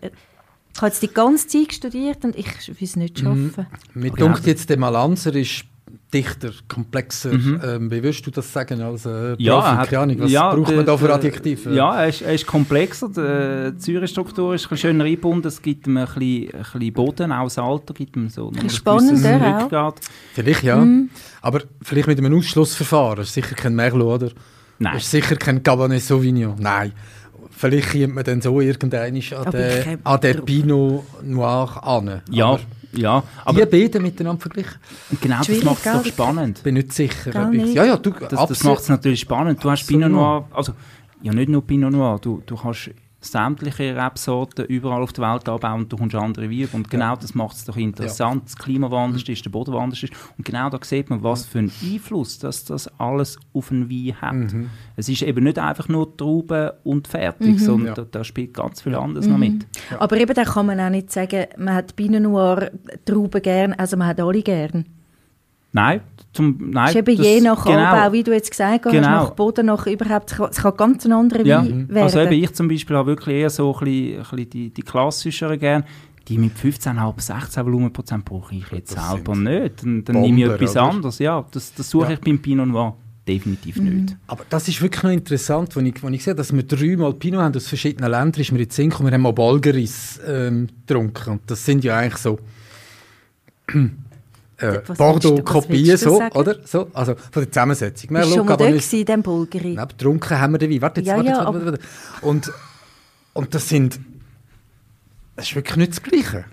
ich 0.75 0.79
habe 0.81 0.89
jetzt 0.89 1.03
die 1.03 1.09
ganze 1.09 1.47
Zeit 1.47 1.73
studiert 1.73 2.25
und 2.25 2.37
ich 2.37 2.47
will 2.67 2.77
es 2.81 2.97
nicht 2.97 3.23
mhm. 3.23 3.53
schaffen. 3.53 3.67
Mhm. 3.95 4.03
Mir 4.03 4.13
okay. 4.13 4.41
jetzt, 4.47 4.69
der 4.69 4.79
Malanzer 4.79 5.35
ist 5.35 5.65
dichter, 6.13 6.51
komplexer. 6.69 7.33
Mhm. 7.33 7.61
Ähm, 7.65 7.91
wie 7.91 8.03
würdest 8.03 8.27
du 8.27 8.31
das 8.31 8.53
sagen 8.53 8.81
als 8.81 9.07
äh, 9.07 9.37
ja? 9.39 9.77
Hat, 9.79 9.95
Ahnung, 9.95 10.19
was 10.21 10.31
ja, 10.31 10.53
braucht 10.53 10.75
man 10.75 10.85
da 10.85 10.97
für 10.97 11.13
Adjektive? 11.13 11.75
Ja, 11.75 12.01
er 12.01 12.09
ist, 12.09 12.23
er 12.23 12.35
ist 12.35 12.47
komplexer. 12.47 13.09
Die 13.09 13.79
Zürich-Struktur 13.79 14.55
ist 14.55 14.71
ein 14.71 14.77
schöner 14.79 15.05
eingebunden. 15.05 15.47
Es 15.47 15.63
gibt 15.63 15.87
ihm 15.87 15.97
ein 15.97 16.07
bisschen, 16.07 16.55
ein 16.55 16.63
bisschen 16.63 16.93
Boden, 16.93 17.33
auch 17.33 17.45
das 17.45 17.59
Alter 17.59 17.95
gibt 17.95 18.17
ihm 18.17 18.29
so 18.29 18.51
ein 18.51 18.71
spannender 18.71 19.69
auch. 19.71 19.95
Vielleicht, 20.35 20.63
ja. 20.63 20.77
Mhm. 20.77 21.11
Aber 21.41 21.63
vielleicht 21.83 22.09
mit 22.09 22.19
einem 22.19 22.37
Ausschlussverfahren. 22.37 23.23
Ist 23.23 23.35
sicher 23.35 23.55
kein 23.55 23.75
Merlot, 23.75 24.23
oder? 24.23 24.33
Nein. 24.79 24.97
Ist 24.97 25.11
sicher 25.11 25.37
kein 25.37 25.63
Cabernet 25.63 26.03
Sauvignon. 26.03 26.57
Nein. 26.59 26.93
Vielleicht 27.57 27.93
kommt 27.93 28.15
man 28.15 28.25
dann 28.25 28.41
so 28.41 28.61
irgendein 28.61 29.15
an 29.15 29.51
den, 29.51 29.99
an 30.05 30.21
den 30.21 30.45
Pinot 30.45 31.05
Noir 31.23 31.81
an. 31.83 32.23
Ja, 32.31 32.47
aber 32.47 32.61
ja. 32.97 33.23
Aber 33.45 33.67
die 33.67 33.83
beiden 33.83 34.03
miteinander 34.03 34.41
verglichen. 34.41 34.75
Genau, 35.21 35.39
das 35.39 35.63
macht 35.63 35.87
es 35.87 35.93
doch 35.93 36.05
spannend. 36.05 36.59
Ich 36.59 36.65
bin 36.65 36.75
nicht 36.75 36.93
sicher. 36.93 37.51
Ich, 37.53 37.75
ja, 37.75 37.85
ja, 37.85 37.97
du, 37.97 38.11
das, 38.11 38.49
das 38.49 38.65
macht 38.65 38.81
es 38.81 38.89
natürlich 38.89 39.21
spannend. 39.21 39.63
Du 39.63 39.71
hast 39.71 39.87
Pinot 39.87 40.11
Noir, 40.11 40.49
also 40.53 40.73
ja 41.23 41.33
nicht 41.33 41.49
nur 41.49 41.67
Pinot 41.67 41.93
Noir, 41.93 42.19
du, 42.21 42.43
du 42.45 42.57
kannst 42.57 42.91
sämtliche 43.25 43.97
Rebsorten 43.97 44.67
überall 44.67 45.03
auf 45.03 45.13
der 45.13 45.33
Welt 45.33 45.49
anbauen 45.49 45.83
und 45.83 45.93
du 45.93 45.97
kommst 45.97 46.15
andere 46.15 46.51
Weine. 46.51 46.69
Und 46.73 46.91
genau 46.91 47.11
ja. 47.11 47.17
das 47.17 47.35
macht 47.35 47.57
es 47.57 47.65
doch 47.65 47.77
interessant. 47.77 48.35
Ja. 48.37 48.41
Das 48.45 48.57
Klima, 48.57 48.89
das 48.89 48.99
anders 48.99 49.23
ist, 49.29 49.45
der 49.45 49.51
Boden, 49.51 49.73
der 49.73 49.81
anders 49.81 50.03
ist. 50.03 50.13
Und 50.37 50.45
genau 50.45 50.71
da 50.71 50.79
sieht 50.83 51.11
man, 51.11 51.23
was 51.23 51.47
für 51.47 51.59
einen 51.59 51.73
Einfluss 51.83 52.39
dass 52.39 52.65
das 52.65 52.89
alles 52.99 53.39
auf 53.53 53.71
einen 53.71 53.91
Wein 53.91 54.21
hat. 54.21 54.53
Mhm. 54.53 54.71
Es 54.97 55.09
ist 55.09 55.23
eben 55.23 55.45
nicht 55.45 55.59
einfach 55.59 55.89
nur 55.89 56.17
Trauben 56.17 56.71
und 56.85 57.09
fertig, 57.09 57.55
mhm. 57.55 57.59
sondern 57.59 57.89
ja. 57.89 57.95
da, 57.95 58.05
da, 58.11 58.25
spielt 58.25 58.55
ganz 58.55 58.83
viel 58.83 58.95
anderes 58.95 59.27
mhm. 59.27 59.33
noch 59.33 59.39
mit. 59.39 59.67
Aber 59.99 60.17
eben 60.17 60.35
da 60.35 60.45
kann 60.45 60.67
man 60.67 60.81
auch 60.81 60.91
nicht 60.91 61.11
sagen, 61.11 61.47
man 61.57 61.75
hat 61.75 61.97
Pinot 61.97 62.23
Noir 62.23 62.71
Trauben 63.05 63.43
gern, 63.43 63.73
also 63.75 63.97
man 63.97 64.09
hat 64.09 64.21
alle 64.21 64.43
gern. 64.43 64.87
Nein, 65.73 66.03
zum, 66.35 66.59
nein. 66.71 66.89
ist 66.89 66.97
eben 66.97 67.17
das, 67.17 67.27
je 67.27 67.41
nach 67.41 67.65
genau, 67.65 67.79
Anbau, 67.79 68.13
wie 68.13 68.23
du 68.25 68.33
jetzt 68.33 68.51
gesagt 68.51 68.85
hast, 68.85 68.93
genau. 68.93 69.09
nach 69.09 69.31
Boden, 69.31 69.67
nach 69.67 69.87
überhaupt, 69.87 70.33
es 70.51 70.57
kann 70.57 70.77
ganz 70.77 71.07
ein 71.07 71.13
anderer 71.13 71.47
ja. 71.47 71.63
Wein 71.63 71.89
werden. 71.89 72.03
Also 72.03 72.21
eben 72.21 72.33
ich 72.33 72.53
zum 72.53 72.67
Beispiel 72.67 72.97
habe 72.97 73.11
wirklich 73.11 73.37
eher 73.37 73.51
so 73.51 73.73
ein 73.73 73.85
bisschen, 73.85 74.17
ein 74.17 74.23
bisschen 74.23 74.51
die, 74.51 74.71
die 74.71 74.83
klassischeren 74.83 75.59
gerne. 75.59 75.85
Die 76.27 76.39
mit 76.39 76.57
15,5, 76.57 77.21
16 77.21 77.67
Volumenprozent 77.67 78.25
brauche 78.25 78.55
ich 78.55 78.69
jetzt 78.73 78.97
das 78.97 79.11
selber 79.11 79.37
nicht. 79.37 79.83
Dann, 79.83 80.05
dann 80.05 80.23
nehme 80.23 80.41
ich 80.41 80.47
etwas 80.47 80.73
oder? 80.73 80.83
anderes. 80.83 81.19
Ja, 81.19 81.45
das, 81.51 81.75
das 81.75 81.89
suche 81.89 82.07
ja. 82.07 82.13
ich 82.13 82.21
beim 82.21 82.41
Pinot 82.41 82.67
Noir 82.67 82.97
definitiv 83.29 83.77
mhm. 83.77 83.97
nicht. 83.97 84.17
Aber 84.27 84.45
das 84.49 84.67
ist 84.67 84.81
wirklich 84.83 85.03
noch 85.03 85.11
interessant, 85.11 85.77
wenn 85.77 85.87
ich, 85.87 86.03
wenn 86.03 86.15
ich 86.15 86.25
sehe, 86.25 86.35
dass 86.35 86.53
wir 86.55 86.63
dreimal 86.63 87.13
Pinot 87.13 87.43
haben 87.43 87.55
aus 87.55 87.69
verschiedenen 87.69 88.11
Ländern, 88.11 88.41
ist 88.41 88.53
mir 88.53 88.61
jetzt 88.61 88.75
Sinn 88.75 88.91
wir 88.91 89.11
haben 89.13 89.27
auch 89.27 89.33
Balgeris 89.33 90.21
ähm, 90.27 90.69
getrunken. 90.87 91.33
Und 91.35 91.43
das 91.47 91.65
sind 91.65 91.85
ja 91.85 91.99
eigentlich 91.99 92.17
so 92.17 92.39
äh, 94.59 94.81
Bordeaux-Kopie, 94.97 95.97
so, 95.97 96.21
oder? 96.35 96.57
So, 96.65 96.89
also 96.93 97.15
von 97.15 97.43
der 97.43 97.51
Zusammensetzung. 97.51 98.11
Bist 98.11 98.31
du 98.31 98.35
schon 98.35 98.47
mal 98.47 98.57
dort 98.57 98.71
in 98.71 98.79
diesem 98.79 99.23
Bulgari? 99.23 99.75
Nein, 99.75 99.89
getrunken 99.89 100.39
haben 100.39 100.53
wir 100.55 100.59
den 100.59 100.71
Wein. 100.71 100.83
Warte 100.83 101.01
jetzt, 101.01 101.09
ja, 101.09 101.17
warte, 101.17 101.29
ja, 101.29 101.45
warte, 101.45 101.67
warte, 101.67 101.67
warte. 101.73 102.27
Und, 102.27 102.53
und 103.33 103.55
das 103.55 103.69
sind, 103.69 103.99
das 105.37 105.47
ist 105.47 105.55
wirklich 105.57 105.77
nicht 105.77 105.93
das 105.93 106.03
Gleiche. 106.03 106.45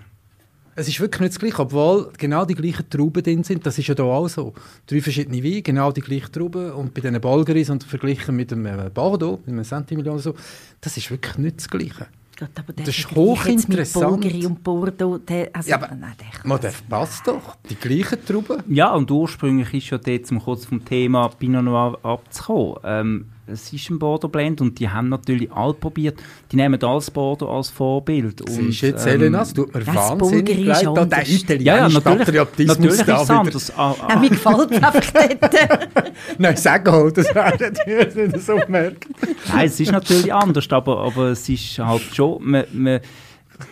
Es 0.74 0.88
ist 0.88 1.00
wirklich 1.00 1.20
nicht 1.20 1.34
das 1.34 1.38
Gleiche, 1.38 1.58
obwohl 1.60 2.10
genau 2.16 2.46
die 2.46 2.54
gleichen 2.54 2.88
Trauben 2.88 3.22
drin 3.22 3.44
sind. 3.44 3.66
Das 3.66 3.78
ist 3.78 3.86
ja 3.88 3.94
hier 3.94 4.04
auch 4.04 4.28
so. 4.28 4.54
Drei 4.86 5.02
verschiedene 5.02 5.44
Weine, 5.44 5.60
genau 5.60 5.92
die 5.92 6.00
gleichen 6.00 6.32
Trauben. 6.32 6.72
Und 6.72 6.94
bei 6.94 7.02
diesen 7.02 7.20
Bulgaris 7.20 7.68
und 7.68 7.84
verglichen 7.84 8.34
mit 8.34 8.50
dem 8.50 8.64
äh, 8.64 8.90
Bordeaux, 8.92 9.38
mit 9.44 9.54
einem 9.54 9.64
Centimillion 9.64 10.14
oder 10.14 10.22
so, 10.22 10.34
das 10.80 10.96
ist 10.96 11.10
wirklich 11.10 11.36
nicht 11.36 11.58
das 11.58 11.68
Gleiche. 11.68 12.06
Gott, 12.42 12.58
aber 12.58 12.72
der 12.72 12.86
das 12.86 12.98
ist 12.98 13.10
hochinteressant. 13.12 14.20
Bulgari 14.20 14.46
und 14.46 14.64
Bordeaux, 14.64 15.18
der, 15.18 15.50
also, 15.52 15.70
ja, 15.70 15.76
aber, 15.76 15.94
nein, 15.94 16.14
der, 16.18 16.26
man, 16.42 16.60
der 16.60 16.72
passt 16.88 17.26
doch. 17.28 17.56
Die 17.70 17.76
gleichen 17.76 18.24
Trauben. 18.26 18.64
Ja, 18.68 18.92
und 18.94 19.08
ursprünglich 19.10 19.72
ist 19.74 19.90
ja 19.90 19.98
dort, 19.98 20.32
um 20.32 20.42
kurz 20.42 20.64
vom 20.64 20.84
Thema 20.84 21.28
Pinot 21.28 21.64
Noir 21.64 21.98
abzukommen, 22.02 22.76
ähm, 22.82 23.31
es 23.46 23.72
ist 23.72 23.90
ein 23.90 23.98
Bordeaux 23.98 24.30
Blend 24.30 24.60
und 24.60 24.78
die 24.78 24.88
haben 24.88 25.08
natürlich 25.08 25.50
alle 25.52 25.74
probiert. 25.74 26.22
Die 26.50 26.56
nehmen 26.56 26.82
alles 26.82 27.10
Bordeaux 27.10 27.50
als 27.56 27.70
Vorbild. 27.70 28.40
Das 28.40 28.56
und, 28.56 28.68
ist 28.68 28.80
jetzt, 28.82 29.04
ähm, 29.06 29.14
Elena, 29.14 29.42
es 29.42 29.52
tut 29.52 29.74
mir 29.74 29.86
wahnsinnig 29.86 30.64
leid, 30.64 30.86
da 30.94 31.04
der 31.04 31.28
italienische 31.28 31.64
ja, 31.64 31.76
ja, 31.76 31.88
natürlich, 31.88 32.18
Patriotismus 32.18 32.78
natürlich 32.78 33.02
da 33.02 33.16
ist 33.16 33.22
es 33.22 33.30
anders. 33.30 33.72
Ah, 33.76 33.94
ah. 34.00 34.18
mir 34.18 34.28
gefällt 34.30 34.72
einfach 34.72 35.10
dort. 35.10 36.12
Nein, 36.38 36.56
sag 36.56 36.88
halt, 36.88 37.18
das 37.18 37.34
wäre 37.34 38.28
nicht 38.28 38.40
so 38.40 38.60
merkt. 38.68 39.06
Nein, 39.52 39.66
es 39.66 39.80
ist 39.80 39.90
natürlich 39.90 40.32
anders, 40.32 40.70
aber, 40.70 40.98
aber 40.98 41.30
es 41.30 41.48
ist 41.48 41.78
halt 41.78 42.02
schon... 42.14 42.38
Man, 42.48 42.64
man, 42.72 43.00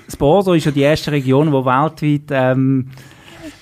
das 0.06 0.16
Bordeaux 0.16 0.54
ist 0.54 0.66
ja 0.66 0.72
die 0.72 0.82
erste 0.82 1.12
Region, 1.12 1.46
die 1.46 1.52
weltweit... 1.52 2.30
Ähm, 2.30 2.90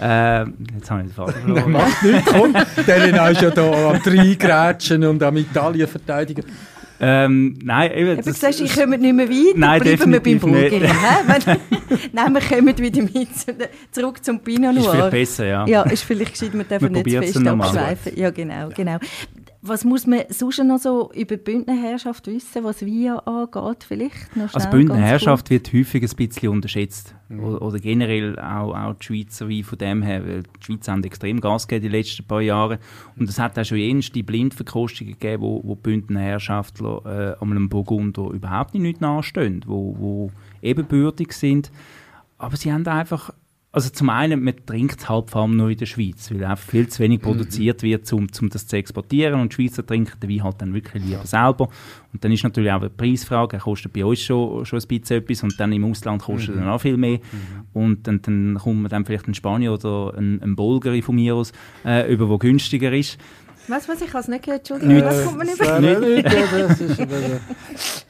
äh, 0.01 0.45
jetzt 0.75 0.91
habe 0.91 1.03
ich 1.03 1.09
den 1.09 1.13
Faden 1.13 1.35
verloren. 1.45 1.73
Macht 1.73 2.03
nichts, 2.03 2.33
komm. 2.33 2.55
Der 2.87 3.31
ist 3.31 3.43
ja 3.43 3.51
da 3.51 3.91
am 3.91 4.03
Dreigrätschen 4.03 5.05
und 5.05 5.23
am 5.23 5.37
Italien 5.37 5.89
verteidigen. 5.89 6.45
Ähm, 7.01 7.57
nein, 7.63 7.93
eben, 7.93 8.17
das, 8.17 8.25
du 8.27 8.33
sagst, 8.33 8.61
ich 8.61 8.75
komme 8.75 8.99
nicht 8.99 9.15
mehr 9.15 9.29
weiter, 9.29 9.57
nein, 9.57 9.81
bleiben 9.81 10.13
wir 10.13 10.21
beim 10.21 10.41
Bulgari. 10.41 10.81
nein, 12.13 12.33
wir 12.33 12.41
kommen 12.41 12.77
wieder 12.77 13.03
mit 13.03 13.29
zurück 13.93 14.25
zum 14.25 14.41
Pinot 14.41 14.75
Noir. 14.75 14.85
Ist 14.85 14.91
vielleicht 14.91 15.11
besser, 15.13 15.47
ja. 15.47 15.67
Ja, 15.67 15.83
ist 15.83 16.03
vielleicht 16.03 16.33
gescheit, 16.33 16.53
wir 16.55 16.65
dürfen 16.65 16.93
wir 16.93 17.03
nicht 17.05 17.35
zu 17.35 17.41
fest 17.41 17.47
abschweifen. 17.47 18.13
Ja, 18.17 18.31
genau, 18.31 18.71
genau. 18.75 18.99
Was 19.69 19.85
muss 19.85 20.07
man 20.07 20.23
sonst 20.31 20.65
noch 20.65 20.79
so 20.79 21.11
über 21.13 21.37
die 21.37 21.43
Bündnerherrschaft 21.43 22.27
wissen, 22.27 22.65
was 22.65 22.83
Wein 22.83 23.19
angeht 23.21 23.85
vielleicht? 23.85 24.37
Noch 24.37 24.55
also 24.55 24.71
Bündnerherrschaft 24.71 25.51
wird 25.51 25.73
häufig 25.73 26.03
ein 26.03 26.17
bisschen 26.17 26.49
unterschätzt. 26.49 27.15
Mhm. 27.29 27.45
Oder, 27.45 27.63
oder, 27.63 27.79
generell 27.79 28.39
auch, 28.39 28.75
auch 28.75 28.95
die 28.95 29.05
Schweizer 29.05 29.49
Wein 29.49 29.65
von 29.65 29.79
dem 29.79 30.03
her, 30.03 30.27
weil 30.27 30.43
die 30.43 30.65
Schweiz 30.65 30.89
haben 30.89 31.05
extrem 31.05 31.41
Gas 31.41 31.69
gegeben 31.69 31.91
die 31.93 31.97
letzten 31.99 32.25
paar 32.25 32.41
Jahre. 32.41 32.79
Und 33.17 33.29
es 33.29 33.39
hat 33.39 33.59
auch 33.59 33.65
schon 33.65 33.79
jenste 33.79 34.23
Blindverkostungen 34.23 35.13
gegeben, 35.13 35.43
wo, 35.43 35.61
wo 35.63 35.75
Bündnerherrschaftler 35.75 37.37
äh, 37.39 37.45
einem 37.45 37.69
Burgunder 37.69 38.31
überhaupt 38.31 38.75
nicht 38.75 39.01
nachstehen, 39.01 39.65
wo, 39.67 39.95
wo 39.99 40.31
ebenbürtig 40.63 41.33
sind. 41.33 41.71
Aber 42.39 42.57
sie 42.57 42.73
haben 42.73 42.87
einfach 42.87 43.33
also 43.71 43.91
zum 43.91 44.09
einen, 44.09 44.43
man 44.43 44.55
trinkt 44.65 45.01
es 45.01 45.09
halt 45.11 45.31
vor 45.31 45.43
allem 45.43 45.57
nur 45.57 45.69
in 45.69 45.77
der 45.77 45.85
Schweiz, 45.85 46.31
weil 46.31 46.43
einfach 46.45 46.67
viel 46.67 46.89
zu 46.89 47.01
wenig 47.01 47.21
mhm. 47.21 47.25
produziert 47.25 47.83
wird, 47.83 48.11
um, 48.15 48.27
um 48.41 48.49
das 48.49 48.67
zu 48.67 48.77
exportieren. 48.77 49.41
Und 49.41 49.53
die 49.53 49.57
Schweizer 49.57 49.87
trinken 49.87 50.19
den 50.21 50.31
Wein 50.31 50.43
halt 50.43 50.63
dann 50.63 50.73
wirklich 50.73 51.05
lieber 51.05 51.27
selber. 51.27 51.69
Und 52.13 52.25
dann 52.25 52.33
ist 52.33 52.43
natürlich 52.45 52.73
auch 52.73 52.81
eine 52.81 52.89
Preisfrage. 52.89 53.59
Er 53.59 53.61
kostet 53.61 53.93
bei 53.93 54.05
uns 54.05 54.21
schon, 54.21 54.65
schon 54.65 54.81
ein 54.81 54.89
bisschen 54.89 55.19
etwas 55.19 55.43
und 55.43 55.61
dann 55.61 55.73
im 55.73 55.85
Ausland 55.85 56.23
kostet 56.23 56.57
mhm. 56.57 56.63
er 56.63 56.73
auch 56.73 56.81
viel 56.81 56.97
mehr. 56.97 57.19
Mhm. 57.19 57.67
Und 57.75 58.07
dann, 58.07 58.23
dann 58.23 58.59
kommt 58.59 58.83
man 58.83 58.89
dann 58.91 59.05
vielleicht 59.05 59.29
in 59.29 59.35
Spanien 59.35 59.71
oder 59.71 60.15
ein, 60.17 60.41
ein 60.43 60.57
Bulgari 60.57 61.03
von 61.03 61.17
mir 61.17 61.35
aus 61.35 61.53
äh, 61.85 62.11
über, 62.11 62.29
wo 62.31 62.39
günstiger 62.39 62.93
ist. 62.93 63.19
Was, 63.69 63.87
was, 63.87 64.01
ich 64.01 64.09
habe 64.09 64.21
es 64.21 64.29
nicht 64.29 64.45
gehört, 64.45 64.71
Entschuldigung, 64.71 65.05
was 65.05 65.25
kommt 65.27 65.39
man 65.39 65.49
über? 65.49 65.81
Nicht. 65.81 66.27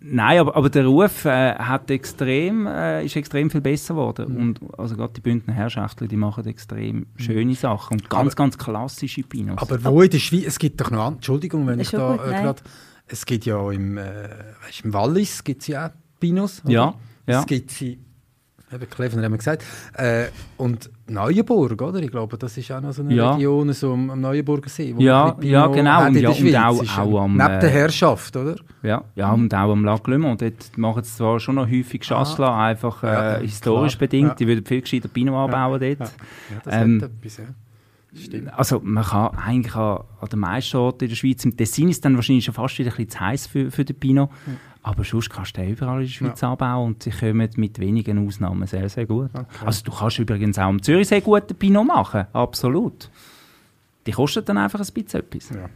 Nein, 0.00 0.38
aber, 0.38 0.56
aber 0.56 0.70
der 0.70 0.86
Ruf 0.86 1.24
äh, 1.24 1.54
hat 1.54 1.90
extrem, 1.90 2.66
äh, 2.66 3.04
ist 3.04 3.16
extrem 3.16 3.50
viel 3.50 3.60
besser 3.60 3.94
geworden. 3.94 4.32
Mhm. 4.32 4.40
Und 4.40 4.60
also 4.78 4.96
gerade 4.96 5.12
die 5.14 5.20
Bündner 5.20 5.54
Herrschaftler, 5.54 6.08
die 6.08 6.16
machen 6.16 6.46
extrem 6.46 6.96
mhm. 6.96 7.06
schöne 7.16 7.54
Sachen 7.54 7.94
und 7.94 8.10
ganz, 8.10 8.32
aber, 8.32 8.44
ganz 8.44 8.58
klassische 8.58 9.22
Pinos. 9.22 9.58
Aber 9.58 9.82
wo 9.84 10.02
in 10.02 10.10
der 10.10 10.18
Schweiz, 10.18 10.44
es 10.46 10.58
gibt 10.58 10.80
doch 10.80 10.90
noch, 10.90 11.12
Entschuldigung, 11.12 11.66
wenn 11.66 11.80
ich 11.80 11.90
da 11.90 12.14
äh, 12.14 12.30
gerade, 12.30 12.62
es 13.06 13.26
gibt 13.26 13.46
ja 13.46 13.70
im, 13.70 13.98
äh, 13.98 14.28
weißt, 14.64 14.84
im 14.84 14.92
Wallis 14.92 15.44
gibt 15.44 15.62
es 15.62 15.68
ja 15.68 15.86
auch 15.86 15.90
Pinos. 16.20 16.62
Oder? 16.64 16.72
Ja, 16.72 16.94
ja. 17.26 17.40
Es 17.40 17.46
gibt 17.46 17.70
sie 17.70 17.98
Eben, 18.72 18.88
Klevner 18.88 19.24
haben 19.24 19.32
wir 19.32 19.38
gesagt. 19.38 19.64
Äh, 19.94 20.26
und 20.56 20.90
Neuenburg, 21.08 21.82
oder? 21.82 21.98
Ich 22.00 22.10
glaube, 22.10 22.38
das 22.38 22.56
ist 22.56 22.70
auch 22.70 22.80
noch 22.80 22.92
so 22.92 23.02
eine 23.02 23.14
ja. 23.14 23.32
Region 23.32 23.72
so 23.72 23.92
am, 23.94 24.10
am 24.10 24.20
Neuenburger 24.20 24.68
See. 24.68 24.94
ja, 24.98 25.36
ja, 25.40 25.66
genau. 25.66 26.06
Und, 26.06 26.16
ja, 26.16 26.68
und 26.68 26.88
auch, 26.88 26.98
auch 26.98 27.20
am... 27.22 27.36
Neben 27.36 27.60
der 27.60 27.64
äh, 27.64 27.68
Herrschaft, 27.68 28.36
oder? 28.36 28.54
Ja, 28.82 29.02
ja 29.16 29.32
und 29.32 29.52
auch 29.52 29.72
am 29.72 29.84
Lac 29.84 30.06
Mans. 30.06 30.38
Dort 30.38 30.78
machen 30.78 31.02
sie 31.02 31.16
zwar 31.16 31.40
schon 31.40 31.56
noch 31.56 31.68
häufig 31.68 32.02
Chasselas, 32.02 32.48
ah. 32.48 32.66
einfach 32.66 33.02
äh, 33.02 33.06
ja, 33.06 33.36
historisch 33.38 33.98
klar. 33.98 34.08
bedingt. 34.08 34.38
Die 34.38 34.46
würden 34.46 34.64
viel 34.64 34.82
gescheiter 34.82 35.08
Pinot 35.08 35.34
anbauen 35.34 35.80
dort. 35.80 35.98
Ja, 35.98 36.06
das 36.64 36.74
ähm, 36.74 37.02
etwas, 37.02 37.38
ja. 37.38 37.44
Stimmt. 38.14 38.52
Also 38.52 38.80
man 38.82 39.04
kann 39.04 39.36
eigentlich 39.36 39.74
an, 39.76 40.00
an 40.20 40.28
den 40.28 40.38
meisten 40.40 40.76
Orten 40.76 41.04
in 41.04 41.10
der 41.10 41.16
Schweiz, 41.16 41.44
im 41.44 41.56
Tessin 41.56 41.88
ist 41.88 42.04
dann 42.04 42.16
wahrscheinlich 42.16 42.44
schon 42.44 42.54
fast 42.54 42.78
wieder 42.78 42.90
ein 42.90 42.96
bisschen 42.96 43.10
zu 43.10 43.20
heiß 43.20 43.46
für, 43.46 43.70
für 43.70 43.84
den 43.84 43.96
Pinot, 43.96 44.30
mhm. 44.46 44.56
aber 44.82 45.04
sonst 45.04 45.30
kannst 45.30 45.56
du 45.56 45.60
den 45.60 45.70
überall 45.70 46.00
in 46.00 46.06
der 46.06 46.12
Schweiz 46.12 46.40
ja. 46.40 46.50
anbauen 46.50 46.88
und 46.88 47.02
sie 47.02 47.10
kommen 47.10 47.48
mit 47.56 47.78
wenigen 47.78 48.26
Ausnahmen 48.26 48.66
sehr, 48.66 48.88
sehr 48.88 49.06
gut. 49.06 49.30
Okay. 49.32 49.46
Also 49.64 49.84
du 49.84 49.92
kannst 49.92 50.18
übrigens 50.18 50.58
auch 50.58 50.64
am 50.64 50.82
Zürich 50.82 51.08
sehr 51.08 51.20
guten 51.20 51.54
Pinot 51.54 51.86
machen, 51.86 52.26
absolut. 52.32 53.10
Die 54.06 54.12
kosten 54.12 54.44
dann 54.44 54.58
einfach 54.58 54.80
ein 54.80 54.92
bisschen 54.92 55.20
etwas. 55.20 55.50
Ja. 55.50 55.68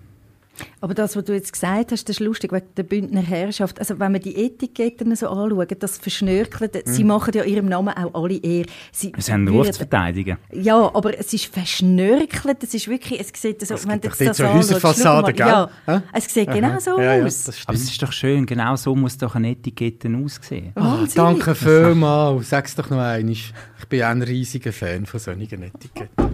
Aber 0.80 0.94
das, 0.94 1.16
was 1.16 1.24
du 1.24 1.32
jetzt 1.32 1.52
gesagt 1.52 1.92
hast, 1.92 2.08
das 2.08 2.16
ist 2.16 2.20
lustig 2.20 2.52
wegen 2.52 2.66
der 2.76 2.82
Bündner 2.82 3.22
Herrschaft. 3.22 3.78
Also 3.78 3.98
wenn 3.98 4.12
man 4.12 4.20
die 4.20 4.36
Etiketten 4.36 5.14
so 5.16 5.28
anschaut, 5.28 5.76
das 5.78 5.98
Verschnörkeln, 5.98 6.70
mhm. 6.74 6.90
sie 6.90 7.04
machen 7.04 7.32
ja 7.34 7.44
ihrem 7.44 7.66
Namen 7.66 7.94
auch 7.94 8.22
alle 8.22 8.36
eher. 8.36 8.66
Sie, 8.92 9.12
sie 9.16 9.32
haben 9.32 9.48
Ruf 9.48 9.70
zu 9.70 9.78
verteidigen. 9.78 10.38
Ja, 10.52 10.90
aber 10.94 11.18
es 11.18 11.32
ist 11.32 11.46
verschnörkelt, 11.46 12.62
es 12.62 12.74
ist 12.74 12.88
wirklich, 12.88 13.20
es 13.20 13.30
sieht 13.40 13.66
so, 13.66 13.74
es 13.74 13.86
wenn 13.86 14.00
du 14.00 14.08
jetzt 14.08 14.20
das 14.20 14.36
so 14.36 14.48
Häuserfassade, 14.48 15.32
gell? 15.32 15.46
Ja, 15.46 16.02
es 16.12 16.32
sieht 16.32 16.48
Aha. 16.48 16.54
genau 16.54 16.78
so 16.78 17.00
ja, 17.00 17.24
aus. 17.24 17.46
Ja, 17.46 17.54
aber 17.66 17.76
es 17.76 17.84
ist 17.84 18.02
doch 18.02 18.12
schön, 18.12 18.46
genau 18.46 18.76
so 18.76 18.94
muss 18.94 19.16
doch 19.18 19.34
eine 19.34 19.50
Etikette 19.50 20.08
aussehen. 20.24 20.72
Oh, 20.76 21.06
danke 21.14 21.54
vielmals, 21.54 22.50
sag's 22.50 22.74
doch 22.74 22.90
noch 22.90 22.98
einmal. 22.98 23.30
Ich 23.30 23.52
bin 23.88 24.02
auch 24.02 24.08
ein 24.08 24.22
riesiger 24.22 24.72
Fan 24.72 25.06
von 25.06 25.20
solchen 25.20 25.62
Etiketten. 25.62 26.24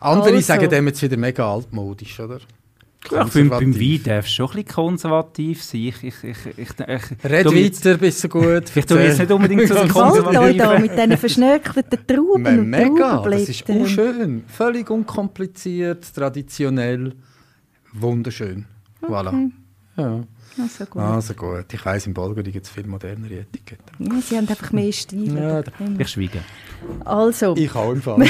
Andere 0.00 0.34
also. 0.34 0.40
sagen 0.40 0.68
dem 0.68 0.86
jetzt 0.88 1.00
wieder 1.02 1.16
mega 1.16 1.52
altmodisch, 1.52 2.18
oder? 2.18 2.40
Ja, 3.10 3.26
ich 3.26 3.32
finde, 3.32 3.50
beim 3.50 3.74
Wein 3.74 4.00
darf 4.04 4.26
es 4.26 4.32
schon 4.32 4.46
ein 4.46 4.52
bisschen 4.52 4.68
konservativ 4.68 5.62
sein. 5.62 5.80
Ich, 5.80 6.02
ich, 6.04 6.14
ich, 6.22 6.46
ich, 6.46 6.58
ich 6.58 7.24
Red 7.24 7.46
weiter, 7.46 7.98
bist 7.98 8.24
du 8.24 8.28
gut. 8.28 8.68
Vielleicht 8.68 8.88
tue 8.88 9.00
ich 9.00 9.08
jetzt 9.08 9.18
nicht 9.18 9.30
unbedingt 9.30 9.68
so 9.68 9.74
konservativ. 9.88 10.56
da 10.56 10.78
mit 10.78 10.92
diesen 10.92 11.16
verschnörkelten 11.16 12.06
Trauben 12.06 12.46
und 12.46 12.70
Mega, 12.70 13.22
das 13.22 13.48
ist 13.48 13.68
auch 13.68 13.86
schön. 13.86 14.44
Völlig 14.46 14.88
unkompliziert, 14.88 16.14
traditionell, 16.14 17.14
wunderschön. 17.92 18.66
Okay. 19.00 19.12
Voilà. 19.12 19.50
Ja. 19.96 20.20
Also 20.58 20.84
gut. 20.86 21.02
Also 21.02 21.34
gut. 21.34 21.72
Ich 21.72 21.84
weiss, 21.84 22.06
in 22.06 22.14
Bulgarien 22.14 22.52
gibt 22.52 22.66
es 22.66 22.72
viel 22.72 22.86
modernere 22.86 23.40
Etiketten. 23.40 24.12
Ja, 24.12 24.20
sie 24.20 24.36
haben 24.36 24.48
einfach 24.48 24.72
mehr 24.72 24.92
Stil. 24.92 25.36
Ja, 25.36 25.62
ich 25.98 26.08
schweige. 26.08 26.40
Also. 27.04 27.56
Ich 27.56 27.74
auch 27.74 27.92
im 27.92 28.02
Fall. 28.02 28.18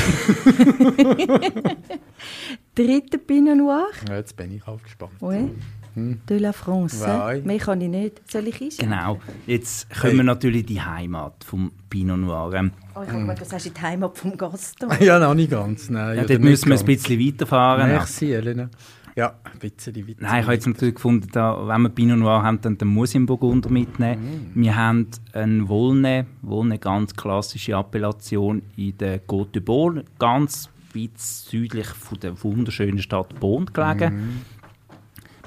Dritter 2.75 3.19
Pinot 3.19 3.57
Noir. 3.57 3.87
Ja, 4.09 4.17
jetzt 4.17 4.37
bin 4.37 4.55
ich 4.55 4.67
auch 4.67 4.83
gespannt. 4.83 5.13
Oui. 5.21 5.51
Hm. 5.95 6.21
De 6.27 6.39
la 6.39 6.53
France. 6.53 7.05
Nein. 7.07 7.45
Mehr 7.45 7.59
kann 7.59 7.81
ich 7.83 7.89
nicht. 7.89 8.31
Soll 8.31 8.49
ich 8.49 8.55
einschätzen? 8.55 8.89
Genau. 8.89 9.21
Jetzt 9.47 9.91
kommen 9.95 10.17
wir 10.17 10.25
natürlich 10.25 10.63
in 10.63 10.67
die 10.67 10.81
Heimat 10.81 11.45
vom 11.45 11.71
Pinot 11.91 12.19
Noir. 12.19 12.55
Ähm, 12.55 12.73
oh, 12.95 13.03
ich 13.03 13.11
habe 13.11 13.21
gedacht, 13.21 13.41
das 13.43 13.53
heißt 13.53 13.67
die 13.77 13.81
Heimat 13.81 14.17
vom 14.17 14.39
Gaston. 14.39 14.91
ja, 15.01 15.19
noch 15.19 15.35
nicht 15.35 15.51
ganz. 15.51 15.91
Nein, 15.91 16.17
ja, 16.17 16.25
dort 16.25 16.41
müssen 16.41 16.71
wir 16.71 16.79
ein 16.79 16.87
bisschen 16.87 17.21
weiterfahren. 17.21 17.89
Merci, 17.89 18.33
Elena. 18.33 18.71
Ja, 19.14 19.35
ein 19.44 19.59
bisschen 19.59 19.96
weiter. 20.09 20.18
Nein, 20.20 20.40
ich 20.40 20.44
habe 20.44 20.55
jetzt 20.55 20.66
natürlich 20.66 20.94
gefunden, 20.94 21.29
da, 21.33 21.68
wenn 21.68 21.83
wir 21.83 21.90
Pinot 21.90 22.18
Noir 22.18 22.42
haben, 22.42 22.61
dann, 22.62 22.79
dann 22.79 22.88
muss 22.88 23.11
ich 23.11 23.16
einen 23.16 23.27
Burgunder 23.27 23.68
mitnehmen. 23.68 24.53
Mm. 24.55 24.62
Wir 24.62 24.75
haben 24.75 25.09
einen 25.35 25.68
Volnay, 25.68 26.25
Volnay 26.40 26.79
ganz 26.79 27.14
klassische 27.14 27.77
Appellation 27.77 28.62
in 28.77 28.96
der 28.96 29.20
Côte 29.27 29.53
de 29.53 29.62
Bourg, 29.62 30.05
ganz 30.18 30.70
weit 30.94 31.18
südlich 31.18 31.87
von 31.87 32.20
der 32.20 32.42
wunderschönen 32.42 33.01
Stadt 33.01 33.38
Bonn 33.38 33.66
gelegen. 33.66 34.14
Mhm. 34.14 34.40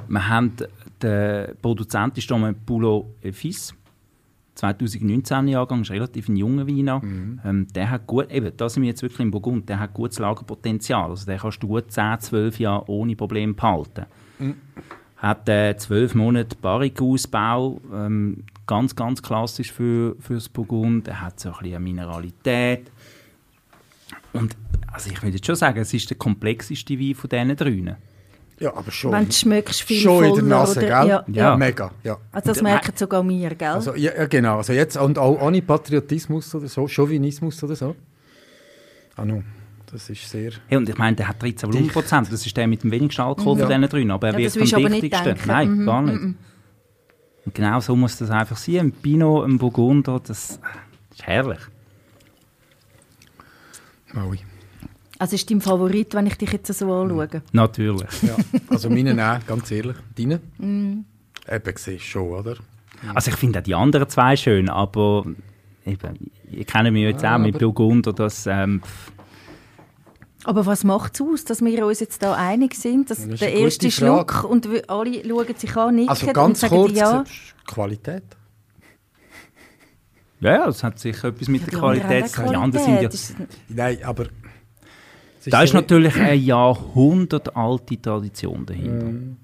Wir 0.08 0.28
haben 0.30 0.52
den 1.02 1.56
Produzent 1.62 2.18
ist 2.18 2.32
Paulo 2.66 3.16
Fils, 3.32 3.74
2019 4.56 5.50
Jahrgang, 5.50 5.82
ist 5.82 5.92
relativ 5.92 6.30
ein 6.30 6.36
junger 6.36 6.68
Wein. 6.68 7.00
Mhm. 7.02 7.42
Ähm, 7.46 7.68
der 7.74 7.90
hat 7.92 8.08
gut, 8.08 8.32
eben, 8.32 8.52
da 8.56 8.70
sind 8.70 8.84
wir 8.84 8.90
jetzt 8.90 9.02
wirklich 9.02 9.20
im 9.20 9.32
Burgund, 9.32 9.70
der 9.70 9.80
hat 9.80 9.94
gutes 9.94 10.20
Lagerpotenzial. 10.20 11.10
Also 11.10 11.26
den 11.26 11.38
kannst 11.38 11.62
du 11.62 11.68
gut 11.68 11.92
10, 11.92 12.20
12 12.20 12.60
Jahre 12.60 12.90
ohne 12.90 13.16
Probleme 13.16 13.54
behalten. 13.54 14.06
Mhm. 14.40 14.56
Hat 15.18 15.48
äh, 15.50 15.76
12 15.76 16.16
Monate 16.16 16.56
Barrikausbau, 16.62 17.82
ähm, 17.94 18.44
ganz, 18.66 18.96
ganz 18.96 19.22
klassisch 19.22 19.72
für, 19.72 20.16
für 20.20 20.36
das 20.36 20.50
Burgund. 20.50 21.08
Er 21.08 21.22
hat 21.22 21.40
so 21.40 21.50
ein 21.50 21.60
bisschen 21.62 21.84
Mineralität. 21.84 22.92
Und 24.34 24.56
also 24.92 25.10
ich 25.10 25.22
würde 25.22 25.40
schon 25.44 25.56
sagen, 25.56 25.80
es 25.80 25.94
ist 25.94 26.10
der 26.10 26.18
komplexeste 26.18 27.00
Wein 27.00 27.16
von 27.16 27.30
diesen 27.30 27.56
drei. 27.56 27.96
Ja, 28.60 28.76
aber 28.76 28.92
schon. 28.92 29.12
Wenn 29.12 29.26
du 29.26 29.34
schmeckst 29.34 29.82
viel 29.82 30.00
Schon 30.00 30.24
in 30.24 30.36
der 30.36 30.44
Nase, 30.44 30.80
oder? 30.80 30.88
gell? 30.88 31.10
Ja. 31.10 31.26
ja. 31.28 31.58
Mega, 31.58 31.92
ja. 32.04 32.18
Also 32.32 32.54
das 32.54 32.62
merken 32.62 32.94
sogar 32.96 33.28
wir, 33.28 33.50
gell? 33.56 33.68
Also, 33.68 33.96
ja, 33.96 34.26
genau. 34.28 34.58
Also 34.58 34.74
jetzt, 34.74 34.96
und 34.96 35.18
auch 35.20 35.42
ohne 35.42 35.62
Patriotismus 35.62 36.56
oder 36.56 36.68
so, 36.68 36.88
Chauvinismus 36.88 37.62
oder 37.64 37.76
so. 37.76 37.96
Ah, 39.18 39.26
no. 39.26 39.44
Das 39.92 40.10
ist 40.10 40.30
sehr... 40.30 40.52
Hey, 40.68 40.78
und 40.78 40.90
ich 40.90 40.98
meine, 40.98 41.16
der 41.16 41.28
hat 41.28 41.42
13 41.42 41.70
Volumenprozent. 41.70 42.32
Das 42.32 42.46
ist 42.46 42.58
der 42.58 42.68
mit 42.68 42.84
dem 42.84 42.92
wenigsten 42.92 43.22
Alkohol 43.22 43.58
ja. 43.60 43.68
von 43.68 43.82
diesen 43.82 44.08
drei. 44.08 44.14
Aber 44.14 44.28
er 44.28 44.40
ja, 44.40 44.54
wird 44.54 44.74
am 44.74 44.92
dichtigsten. 44.92 45.38
Nein, 45.46 45.72
mhm, 45.72 45.86
gar 45.86 46.02
nicht. 46.02 46.22
Mhm. 46.22 46.38
Und 47.46 47.56
genau 47.56 47.80
so 47.80 47.96
muss 47.96 48.18
das 48.18 48.32
einfach 48.32 48.58
sein. 48.58 48.78
Ein 48.78 48.92
Pinot, 48.92 49.48
ein 49.48 49.58
Burgunder, 49.58 50.20
das 50.26 50.60
ist 51.12 51.24
herrlich. 51.24 51.60
Maui. 54.14 54.40
Also 55.18 55.36
ist 55.36 55.50
dein 55.50 55.62
Favorit, 55.62 56.14
wenn 56.14 56.28
ich 56.28 56.38
dich 56.38 56.52
jetzt 56.52 56.74
so 56.74 56.92
anschaue? 56.94 57.42
Natürlich. 57.54 58.10
Ja, 58.22 58.36
also 58.68 58.90
meine 58.90 59.12
auch, 59.14 59.46
ganz 59.48 59.72
ehrlich. 59.72 59.96
Deine? 60.18 60.42
Mm. 60.58 61.06
Eben, 61.50 61.74
siehst 61.78 62.04
schon, 62.06 62.30
oder? 62.30 62.56
Also 63.14 63.32
ich 63.32 63.38
finde 63.38 63.60
auch 63.60 63.64
die 63.64 63.76
anderen 63.76 64.10
zwei 64.10 64.36
schön, 64.36 64.68
aber 64.70 65.26
eben, 65.86 66.32
ich 66.52 66.66
kenne 66.68 66.92
mich 66.92 67.04
jetzt 67.04 67.24
Ja, 67.24 67.36
auch 67.36 67.40
mit 67.40 67.56
aber- 67.56 67.66
Burgunder, 67.66 68.14
dass 68.14 68.46
ähm, 68.48 68.82
Aber 70.44 70.66
was 70.66 70.84
macht 70.84 71.14
es 71.16 71.22
aus, 71.22 71.46
dass 71.46 71.64
wir 71.64 71.86
uns 71.86 72.00
jetzt 72.02 72.22
da 72.24 72.34
einig 72.36 72.74
sind, 72.76 73.10
dass 73.10 73.20
Das 73.20 73.28
ist 73.28 73.42
der 73.42 73.54
erste 73.54 73.92
Frage. 73.92 74.34
Schluck 74.34 74.44
und 74.50 74.70
wir 74.70 74.90
alle 74.90 75.24
schauen 75.28 75.56
sich 75.56 75.76
an, 75.78 75.96
nicken 75.96 76.10
Also 76.10 76.28
und 76.28 76.34
ganz 76.34 76.60
sagen 76.60 76.76
kurz, 76.76 76.92
ja. 76.98 77.24
Qualität. 77.68 78.24
ja, 80.42 80.52
ja, 80.54 80.66
das 80.66 80.84
hat 80.84 81.00
sicher 81.00 81.30
etwas 81.30 81.48
mit 81.48 81.62
Ja, 81.62 81.68
der 81.70 81.80
Qualität 81.80 82.28
zu 82.30 82.42
tun. 82.42 82.50
Die 82.50 82.56
anderen 82.56 82.86
sind 82.86 83.40
ja, 83.40 83.46
Nein, 83.70 83.98
aber... 84.04 84.26
es 85.48 85.52
da 85.52 85.62
ist 85.64 85.74
natürlich 85.74 86.16
eine 86.16 86.34
jahrhundertalte 86.36 88.02
Tradition 88.02 88.66
dahinter. 88.66 89.06
Mhm. 89.08 89.38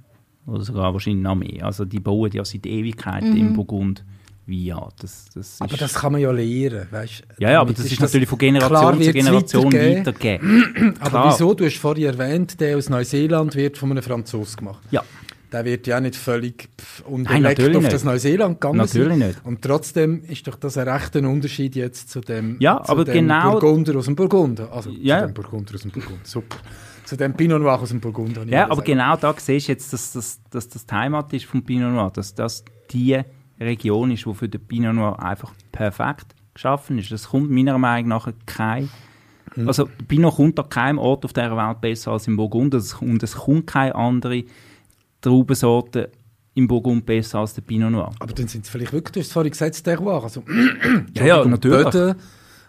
Oder 0.48 0.64
sogar 0.64 0.92
wahrscheinlich 0.94 1.24
noch 1.24 1.36
mehr. 1.36 1.66
Also 1.66 1.86
die 1.86 2.00
bauen 2.00 2.32
ja 2.34 2.44
seit 2.44 2.66
Ewigkeiten 2.66 3.32
Mhm. 3.32 3.38
im 3.38 3.54
Burgund 3.54 4.04
an. 4.48 4.90
Das, 5.00 5.28
das 5.34 5.58
Aber 5.62 5.72
ist- 5.74 5.82
das 5.82 5.94
kann 5.94 6.12
man 6.12 6.20
ja 6.22 6.30
lernen, 6.32 6.86
weißt 6.92 7.24
ja, 7.40 7.52
ja, 7.52 7.62
aber 7.62 7.72
das 7.72 7.86
ist, 7.86 7.94
das- 7.94 8.00
natürlich 8.02 8.28
von 8.28 8.38
klar 8.38 8.52
Generation 8.60 9.02
zu 9.02 9.12
Generation 9.14 9.74
weitergegeben. 9.74 10.96
Aber 11.00 11.10
Klar. 11.10 11.34
wieso? 11.34 11.54
Du 11.54 11.64
hast 11.66 11.78
vorhin 11.78 12.06
erwähnt, 12.06 12.60
der 12.60 12.76
aus 12.76 12.90
Neuseeland 12.90 13.56
wird 13.56 13.78
von 13.78 13.92
einem 13.92 14.04
Franzosen 14.04 14.58
gemacht. 14.58 14.82
Ja, 14.92 15.04
Der 15.52 15.66
wird 15.66 15.86
ja 15.86 16.00
nicht 16.00 16.16
völlig 16.16 16.70
Nein, 17.04 17.14
unbeleckt 17.14 17.44
natürlich 17.44 17.76
auf 17.78 17.84
nicht. 17.84 17.94
das 17.94 18.04
Neuseeland 18.06 18.62
gegangen 18.62 18.78
Natürlich 18.78 19.10
sein. 19.20 19.28
nicht. 19.28 19.46
Und 19.46 19.62
trotzdem 19.62 20.24
ist 20.24 20.48
doch 20.48 20.56
das 20.56 20.78
ein 20.78 20.88
rechter 20.88 21.20
Unterschied 21.28 21.76
jetzt 21.76 22.10
zu 22.10 22.22
dem, 22.22 22.56
Ja, 22.60 22.82
zu 22.84 22.92
aber 22.92 23.04
dem 23.04 23.14
genau- 23.14 23.52
Burgunder 23.60 23.98
aus 23.98 24.06
dem 24.06 24.16
Burgunder. 24.16 24.72
Also 24.72 24.92
Ja. 24.92 25.20
zu 25.22 25.26
dem 25.28 25.34
Burgunder 25.34 25.76
aus 25.76 25.82
dem 25.82 25.92
Burgunder, 25.92 26.22
super. 26.24 26.58
Zu 27.04 27.18
dem 27.18 27.34
Pinot 27.34 27.62
Noir 27.62 27.82
aus 27.82 27.90
dem 27.90 28.00
Burgunder. 28.00 28.46
Ja, 28.46 28.64
aber 28.66 28.76
gesagt. 28.84 28.86
genau 28.88 29.16
da 29.18 29.36
siehst 29.38 29.68
du 29.68 29.72
jetzt, 29.74 29.92
dass, 29.92 30.14
dass, 30.14 30.40
dass 30.50 30.70
das 30.70 30.86
die 30.86 30.96
Heimat 30.96 31.34
ist 31.34 31.46
vom 31.46 31.64
Pinot 31.64 31.92
Noir, 31.92 32.12
dass 32.14 32.34
das 32.34 32.64
die 32.92 33.20
Region 33.60 34.12
ist, 34.12 34.26
die 34.26 34.34
für 34.34 34.48
den 34.48 34.62
Pinot 34.66 34.96
Noir 34.96 35.22
einfach 35.22 35.52
perfekt 35.74 36.28
geschaffen 36.54 36.98
ist. 36.98 37.12
Das 37.12 37.30
kommt 37.30 37.52
meiner 37.52 37.78
Meinung 37.78 38.08
nach 38.10 38.32
kein... 38.46 38.90
Mhm. 39.56 39.68
Also 39.68 39.84
der 39.86 40.06
Pinot 40.06 40.36
kommt 40.36 40.58
an 40.60 40.70
keinem 40.70 40.98
Ort 40.98 41.26
auf 41.26 41.34
dieser 41.34 41.58
Welt 41.58 41.82
besser 41.82 42.12
als 42.14 42.28
im 42.28 42.38
Burgund 42.38 42.74
Es- 42.74 42.94
und 42.94 43.22
es 43.22 43.36
kommt 43.36 43.68
keine 43.68 43.96
andere 43.96 44.46
Traubensorte 45.22 46.12
im 46.54 46.68
Burgund 46.68 47.06
besser 47.06 47.40
als 47.40 47.54
der 47.54 47.62
Pinot 47.62 47.92
Noir. 47.92 48.12
Aber 48.20 48.34
dann 48.34 48.48
sind 48.48 48.66
es 48.66 48.70
vielleicht 48.70 48.92
wirklich, 48.92 49.14
du 49.14 49.20
hast 49.22 49.28
es 49.28 49.34
vorhin 49.34 49.52
gesagt, 49.52 49.76
das 49.76 49.84
Terroir. 49.84 50.24
Also, 50.24 50.44
Ja, 51.16 51.26
ja, 51.26 51.46
natürlich. 51.46 51.90
Böden 51.90 52.16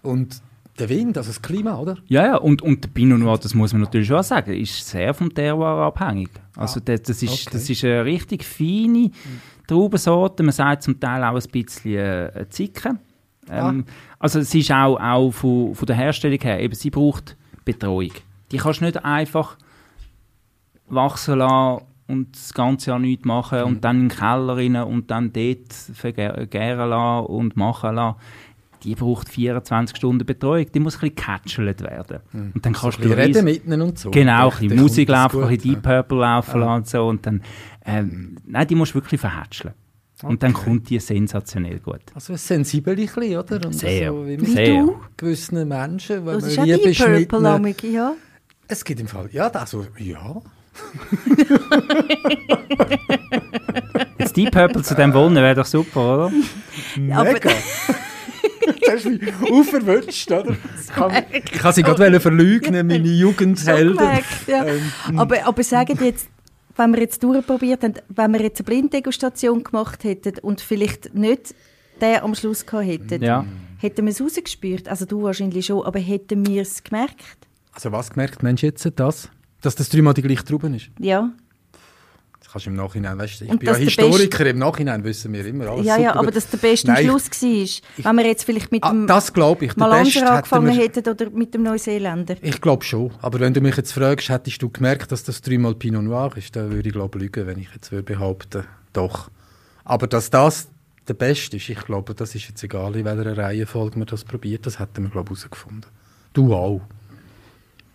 und 0.03 0.41
der 0.79 0.89
Wind, 0.89 1.19
also 1.19 1.29
das 1.31 1.43
Klima, 1.43 1.77
oder? 1.79 1.99
Ja, 2.07 2.25
ja, 2.25 2.37
und, 2.37 2.63
und 2.63 2.85
der 2.85 2.89
Pinot 2.91 3.19
Noir, 3.19 3.39
das 3.39 3.55
muss 3.55 3.73
man 3.73 3.83
natürlich 3.83 4.09
schon 4.09 4.23
sagen, 4.23 4.55
ist 4.55 4.87
sehr 4.89 5.13
vom 5.15 5.33
Terroir 5.35 5.87
abhängig. 5.87 6.31
Also 6.57 6.81
das, 6.81 7.03
das, 7.03 7.23
ist, 7.23 7.31
Ah, 7.31 7.35
okay. 7.35 7.51
das 7.53 7.71
ist 7.71 7.85
eine 7.85 8.05
richtig 8.05 8.45
feine 8.45 9.11
Traubensorte, 9.67 10.43
man 10.43 10.53
sagt 10.53 10.85
zum 10.85 10.99
Teil 11.01 11.23
auch 11.25 11.35
ein 11.35 11.51
bisschen 11.51 11.95
äh, 11.95 12.31
eine 12.35 12.49
Zicke. 12.49 12.99
Ähm, 13.51 13.85
Also 14.19 14.39
es 14.39 14.55
ist 14.55 14.71
auch, 14.71 14.97
auch 14.99 15.31
von, 15.33 15.75
von 15.75 15.87
der 15.87 15.97
Herstellung 15.97 16.39
her, 16.41 16.61
eben 16.61 16.75
sie 16.75 16.91
braucht 16.91 17.37
Betreuung. 17.65 18.13
Die 18.53 18.57
kannst 18.59 18.81
du 18.81 18.85
nicht 18.85 19.05
einfach 19.05 19.57
wachsen 20.89 21.39
lassen 21.39 21.85
und 22.09 22.35
das 22.37 22.53
ganze 22.55 22.91
Jahr 22.91 22.99
nichts 22.99 23.25
machen 23.25 23.63
und 23.63 23.85
dann 23.85 24.01
in 24.03 24.09
den 24.09 24.17
Keller 24.17 24.57
rein 24.57 24.77
und 24.77 25.11
dann 25.11 25.33
dort 25.33 25.73
vergären 25.73 26.91
lassen 26.91 27.27
und 27.27 27.57
machen 27.57 27.95
lassen. 27.95 28.19
Die 28.85 28.97
braucht 28.97 29.29
24 29.29 29.97
Stunden 29.97 30.27
Betreuung. 30.27 30.67
Die 30.75 30.81
muss 30.81 30.97
ein 30.97 31.01
bisschen 31.01 31.15
gecatchelt 31.15 31.83
werden. 31.83 32.19
Und 32.33 32.67
dann 32.67 32.73
kannst 32.73 32.99
Ein 32.99 33.05
du 33.05 33.09
reden 33.11 33.27
riesen- 33.27 33.45
mit 33.45 33.65
ihnen 33.65 33.81
und 33.81 33.97
so. 33.99 34.11
Genau, 34.11 34.51
ein 34.51 34.59
bisschen 34.59 34.77
Musik 34.81 35.09
laufen, 35.09 35.43
ein 35.45 35.49
bisschen 35.51 35.75
Deep 35.75 35.87
ja. 35.87 36.03
Purple 36.03 36.19
laufen 36.19 36.61
lassen 36.61 36.73
und 36.75 36.89
so. 36.89 37.07
Und 37.07 37.25
dann, 37.27 37.43
ähm, 37.85 38.37
nein, 38.45 38.67
die 38.67 38.75
musst 38.75 38.91
du 38.91 38.95
wirklich 38.97 39.21
verhätscheln. 39.21 39.75
Und 40.25 40.43
dann 40.43 40.53
kommt 40.53 40.89
die 40.91 40.99
sensationell 41.01 41.79
gut. 41.81 42.01
Also 42.15 42.33
ein 42.33 42.39
sensibel 42.39 42.95
bisschen, 42.97 43.37
oder? 43.39 43.57
Und 43.67 43.73
Sehr, 43.75 44.11
Also, 44.11 44.27
wie 44.27 44.45
sehr. 44.47 44.83
du? 44.85 44.97
gewissen 45.17 45.69
Menschen, 45.69 46.27
wenn 46.27 46.35
Das 46.35 46.57
man 46.57 46.69
ist 46.69 46.87
ist 46.87 47.09
mit 47.09 47.29
Purple, 47.29 47.75
ja. 47.93 48.15
Es 48.69 48.85
gibt 48.85 49.01
im 49.01 49.07
Fall, 49.09 49.29
ja, 49.33 49.47
also, 49.49 49.87
ja. 49.99 50.41
Jetzt 54.19 54.37
Deep 54.37 54.51
Purple 54.53 54.83
zu 54.83 54.95
dem 54.95 55.13
Wohnen 55.15 55.37
wäre 55.37 55.55
doch 55.55 55.67
super, 55.67 56.27
oder? 56.27 56.33
Mega. 56.97 57.51
Das 58.81 58.95
hast 58.95 59.07
mich 59.07 59.21
auferwünscht, 59.51 60.31
oder? 60.31 60.51
Ich 60.81 60.87
kann, 60.89 61.25
ich 61.33 61.53
kann 61.53 61.73
sie 61.73 61.83
gerade 61.83 62.21
verleugnen, 62.21 62.87
meine 62.87 63.09
Jugendhelden. 63.09 63.97
gemerkt, 63.97 64.27
ja. 64.47 64.65
Ähm, 64.65 65.19
aber, 65.19 65.45
aber 65.47 65.63
sagen 65.65 65.99
jetzt, 66.03 66.29
wenn 66.77 66.93
wir 66.93 67.01
jetzt 67.01 67.23
durchprobiert 67.23 67.83
haben, 67.83 67.95
wenn 68.09 68.33
wir 68.33 68.41
jetzt 68.43 68.61
eine 68.61 68.67
Blinddegustation 68.67 69.65
gemacht 69.65 70.05
hätten 70.05 70.39
und 70.41 70.61
vielleicht 70.61 71.15
nicht 71.15 71.55
den 72.01 72.21
am 72.21 72.35
Schluss 72.35 72.65
gehabt 72.67 72.87
hätten, 72.87 73.23
Ja. 73.23 73.45
hätten 73.79 74.05
wir 74.07 74.13
es 74.13 74.21
rausgespürt? 74.21 74.89
Also 74.89 75.07
du 75.07 75.23
wahrscheinlich 75.23 75.67
schon, 75.67 75.85
aber 75.85 75.99
hätten 75.99 76.47
wir 76.47 76.63
es 76.63 76.83
gemerkt? 76.85 77.25
Also 77.73 77.91
was 77.91 78.11
gemerkt, 78.11 78.43
Mensch, 78.43 78.63
jetzt 78.63 78.89
das? 78.97 79.29
Dass 79.63 79.75
das 79.75 79.89
dreimal 79.89 80.13
die 80.15 80.23
gleiche 80.23 80.45
Traube 80.45 80.69
ist? 80.75 80.91
Ja. 80.99 81.31
Das 82.41 82.51
kannst 82.51 82.67
du 82.67 82.71
im 82.71 82.77
Nachhinein, 82.77 83.17
weißt 83.17 83.41
du, 83.41 83.45
ich 83.45 83.51
Und 83.53 83.61
bin 83.61 83.69
ja 83.69 83.75
Historiker, 83.77 84.45
im 84.47 84.59
Nachhinein 84.59 85.05
wissen 85.05 85.33
wir 85.33 85.47
immer 85.47 85.69
alles 85.69 85.87
ja, 85.87 85.97
ja, 85.97 86.09
super 86.09 86.19
aber 86.19 86.27
gut. 86.27 86.37
dass 86.37 86.51
der 86.51 86.59
beste 86.59 86.89
Nein, 86.89 87.07
Schluss 87.07 87.31
war. 87.31 88.05
Wenn 88.05 88.17
wir 88.17 88.27
jetzt 88.27 88.45
vielleicht 88.45 88.73
mit 88.73 88.83
Ah, 88.85 88.91
dem 88.91 89.07
das 89.07 89.33
glaube 89.33 89.65
ich. 89.65 89.75
Der 89.75 89.85
Beste 89.85 89.89
Malanser 89.89 90.21
hätten 90.21 90.29
angefangen 90.29 90.67
wir- 90.67 90.83
hätten 90.83 91.09
oder 91.09 91.31
mit 91.31 91.55
dem 91.55 91.63
Neuseeländer. 91.63 92.35
Ich 92.43 92.61
glaube 92.61 92.85
schon. 92.85 93.13
Aber 93.23 93.39
wenn 93.41 93.55
du 93.55 93.61
mich 93.61 93.77
jetzt 93.77 93.93
fragst, 93.93 94.29
hättest 94.29 94.61
du 94.61 94.69
gemerkt, 94.69 95.13
dass 95.13 95.23
das 95.23 95.41
dreimal 95.41 95.77
Pinot 95.77 96.03
Noir 96.03 96.33
ist, 96.37 96.55
dann 96.57 96.73
würde 96.73 96.89
ich 96.89 96.93
glaube 96.95 97.19
lügen, 97.21 97.47
wenn 97.47 97.59
ich 97.59 97.69
jetzt 97.73 97.93
würde 97.93 98.03
behaupten, 98.13 98.65
doch. 98.93 99.31
Aber 99.85 100.09
dass 100.09 100.29
das 100.29 100.69
der 101.09 101.15
Beste 101.15 101.57
ist, 101.57 101.69
ich 101.69 101.81
glaube, 101.85 102.15
das 102.15 102.35
ist 102.35 102.49
jetzt 102.49 102.63
egal, 102.65 102.95
in 102.97 103.05
welcher 103.05 103.37
Reihenfolge 103.37 103.99
man 103.99 104.07
das 104.09 104.25
probiert, 104.25 104.67
das 104.67 104.79
hätten 104.81 105.05
wir 105.05 105.11
glaube 105.11 105.33
ich 105.33 105.39
herausgefunden. 105.39 105.87
Du 106.33 106.53
auch. 106.55 106.81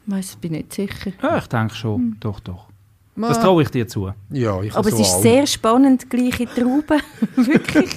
Weiss, 0.07 0.35
bin 0.37 0.53
nicht 0.53 0.73
sicher. 0.73 1.11
Ja, 1.21 1.37
ich 1.37 1.47
denke 1.47 1.75
schon. 1.75 1.95
Hm. 2.01 2.17
Doch, 2.19 2.39
doch. 2.39 2.67
Das 3.15 3.39
traue 3.39 3.63
ich 3.63 3.69
dir 3.69 3.87
zu. 3.87 4.11
Ja, 4.29 4.61
ich 4.61 4.75
Aber 4.75 4.89
so 4.91 4.95
es 4.95 5.07
ist 5.07 5.15
auch. 5.15 5.21
sehr 5.21 5.47
spannend, 5.47 6.09
gleiche 6.09 6.45
Trauben. 6.45 7.01
Wirklich. 7.35 7.89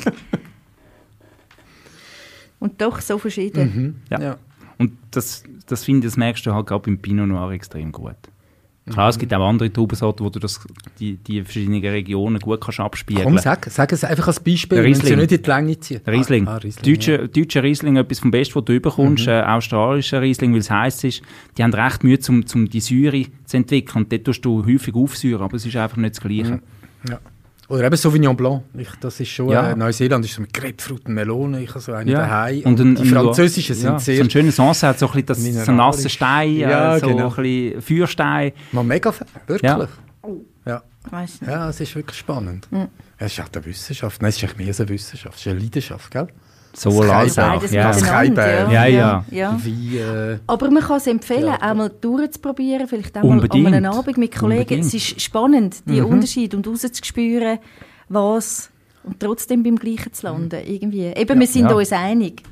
Und 2.59 2.81
doch 2.81 3.01
so 3.01 3.18
verschieden. 3.18 3.75
Mhm. 3.75 3.94
Ja. 4.11 4.20
Ja. 4.20 4.37
Und 4.79 4.92
das, 5.11 5.42
das 5.66 5.85
finde 5.85 6.07
ich, 6.07 6.12
das 6.12 6.16
merkst 6.16 6.44
du 6.46 6.55
halt 6.55 6.66
gerade 6.66 6.83
beim 6.83 6.99
Pinot 6.99 7.29
Noir 7.29 7.51
extrem 7.53 7.92
gut. 7.92 8.16
Klar, 8.90 9.09
es 9.09 9.18
gibt 9.18 9.33
auch 9.33 9.48
andere 9.48 9.72
Traubensorten, 9.72 10.24
wo 10.24 10.31
du 10.31 10.38
das, 10.38 10.61
die, 10.98 11.16
die 11.16 11.42
verschiedenen 11.42 11.81
Regionen 11.81 12.38
gut 12.38 12.61
kannst 12.61 12.81
abspiegeln 12.81 13.24
Komm, 13.24 13.38
sag, 13.38 13.66
sag 13.70 13.92
es 13.92 14.05
einfach 14.05 14.26
als 14.26 14.40
Beispiel, 14.40 14.76
Der 14.76 14.85
wenn 14.85 14.94
sie 14.94 15.00
Riesling. 15.03 15.18
nicht 15.20 15.33
in 15.33 15.42
die 15.42 15.50
Länge 15.50 15.81
ziehen. 15.81 16.00
Riesling. 16.07 16.48
Ah, 16.48 16.53
ah, 16.53 16.57
Riesling 16.57 16.85
Deutscher, 16.94 17.29
deutscher 17.29 17.62
Riesling, 17.62 17.96
etwas 17.96 18.18
vom 18.20 18.31
Besten, 18.31 18.55
was 18.57 18.64
du 18.64 18.72
überkommst. 18.72 19.26
Äh, 19.26 19.42
australischer 19.42 20.20
Riesling, 20.20 20.53
weil 20.53 20.61
es 20.61 20.70
heiß 20.70 21.05
ist. 21.05 21.22
Die 21.57 21.62
haben 21.62 21.72
recht 21.72 22.05
Mühe, 22.05 22.18
um, 22.29 22.44
um 22.55 22.68
die 22.68 22.81
Säure 22.81 23.24
zu 23.44 23.57
entwickeln. 23.57 24.03
Und 24.05 24.12
dort 24.12 24.24
tust 24.24 24.44
du 24.44 24.64
häufig 24.66 24.94
aufsäuern, 24.94 25.42
aber 25.42 25.57
es 25.57 25.64
ist 25.64 25.76
einfach 25.76 25.96
nicht 25.96 26.16
das 26.16 26.20
Gleiche. 26.20 26.61
Ja. 27.09 27.18
Oder 27.71 27.85
eben 27.85 27.97
Sauvignon 27.97 28.37
Blanc. 28.37 28.63
Ich, 28.77 28.89
das 29.01 29.21
ist 29.21 29.29
schon, 29.29 29.49
Ja. 29.51 29.71
äh, 29.71 29.77
Neuseeland 29.77 30.25
ist 30.25 30.35
so 30.35 30.43
mit 30.43 30.53
Grapefruit 30.53 31.07
und 31.07 31.15
Melone, 31.15 31.63
ich 31.63 31.71
habe 31.71 31.81
so 31.81 31.93
eine 31.93 32.11
Ja. 32.11 32.19
daheim. 32.19 32.63
Und 32.65 32.81
Und, 32.81 32.99
ein- 32.99 33.03
die 33.05 33.09
französischen 33.09 33.77
Ja, 33.77 33.81
sind 33.81 34.01
sehr... 34.01 34.17
So 34.17 34.23
ein 34.25 34.31
schönes 34.31 34.57
Sancerre 34.57 34.91
hat 34.91 34.99
so 34.99 35.07
ein 35.07 35.25
bisschen 35.25 35.55
das, 35.55 35.67
so 35.67 35.73
nasser 35.73 36.09
Stein, 36.09 36.57
Ja, 36.57 36.97
äh, 36.97 37.01
so 37.01 37.07
genau. 37.07 37.29
ein 37.35 37.43
bisschen 37.43 37.81
Feuerstein. 37.83 38.53
Man 38.73 38.87
mega 38.87 39.15
wirklich. 39.47 39.63
Ja. 39.71 39.89
Ja. 40.67 40.83
Ja, 41.47 41.69
es 41.71 41.81
ist 41.81 41.97
wirklich 41.97 42.19
spannend. 42.19 42.67
Hm. 42.71 42.79
Ja, 42.81 42.89
es 43.19 43.33
ist 43.33 43.41
auch 43.41 43.49
eine 43.55 43.65
Wissenschaft. 43.65 44.21
Nein, 44.21 44.29
es 44.29 44.37
ist 44.37 44.43
eigentlich 44.45 44.57
mehr 44.59 44.67
als 44.69 44.81
eine 44.81 44.89
Wissenschaft. 44.91 45.35
Es 45.37 45.47
ist 45.47 45.51
eine 45.51 45.61
Leidenschaft, 45.61 46.11
gell? 46.11 46.27
So 46.73 46.91
auch. 47.03 47.07
Beides 47.07 47.73
Ja. 47.73 47.89
Miteinander, 47.93 48.71
ja, 48.71 48.87
ja. 48.87 49.25
ja. 49.31 49.59
Wie, 49.63 49.99
äh, 49.99 50.39
Aber 50.47 50.71
man 50.71 50.83
kann 50.83 50.99
es 50.99 51.07
empfehlen, 51.09 51.47
Ja. 51.47 51.55
einmal 51.57 51.91
durchzuprobieren, 52.01 52.87
vielleicht 52.87 53.17
auch 53.19 53.23
mal 53.25 53.31
Unbedingt. 53.31 53.67
an 53.67 53.75
einem 53.75 53.93
Abend 53.93 54.17
mit 54.19 54.35
Kollegen. 54.35 54.61
Unbedingt. 54.63 54.85
Es 54.87 54.95
ist 54.95 55.21
spannend, 55.21 55.83
die 55.87 56.01
Mhm. 56.01 56.07
Unterschiede 56.07 56.57
und 56.57 56.67
rauszuspüren, 56.69 57.59
was 58.09 58.71
und 59.03 59.19
trotzdem 59.19 59.63
beim 59.63 59.77
Gleichen 59.77 60.13
zu 60.13 60.27
landen. 60.27 60.61
Irgendwie. 60.65 61.07
Eben, 61.07 61.41
wir 61.41 61.47
sind 61.47 61.69
Ja. 61.69 61.75
uns 61.75 61.93
einig. 61.93 62.43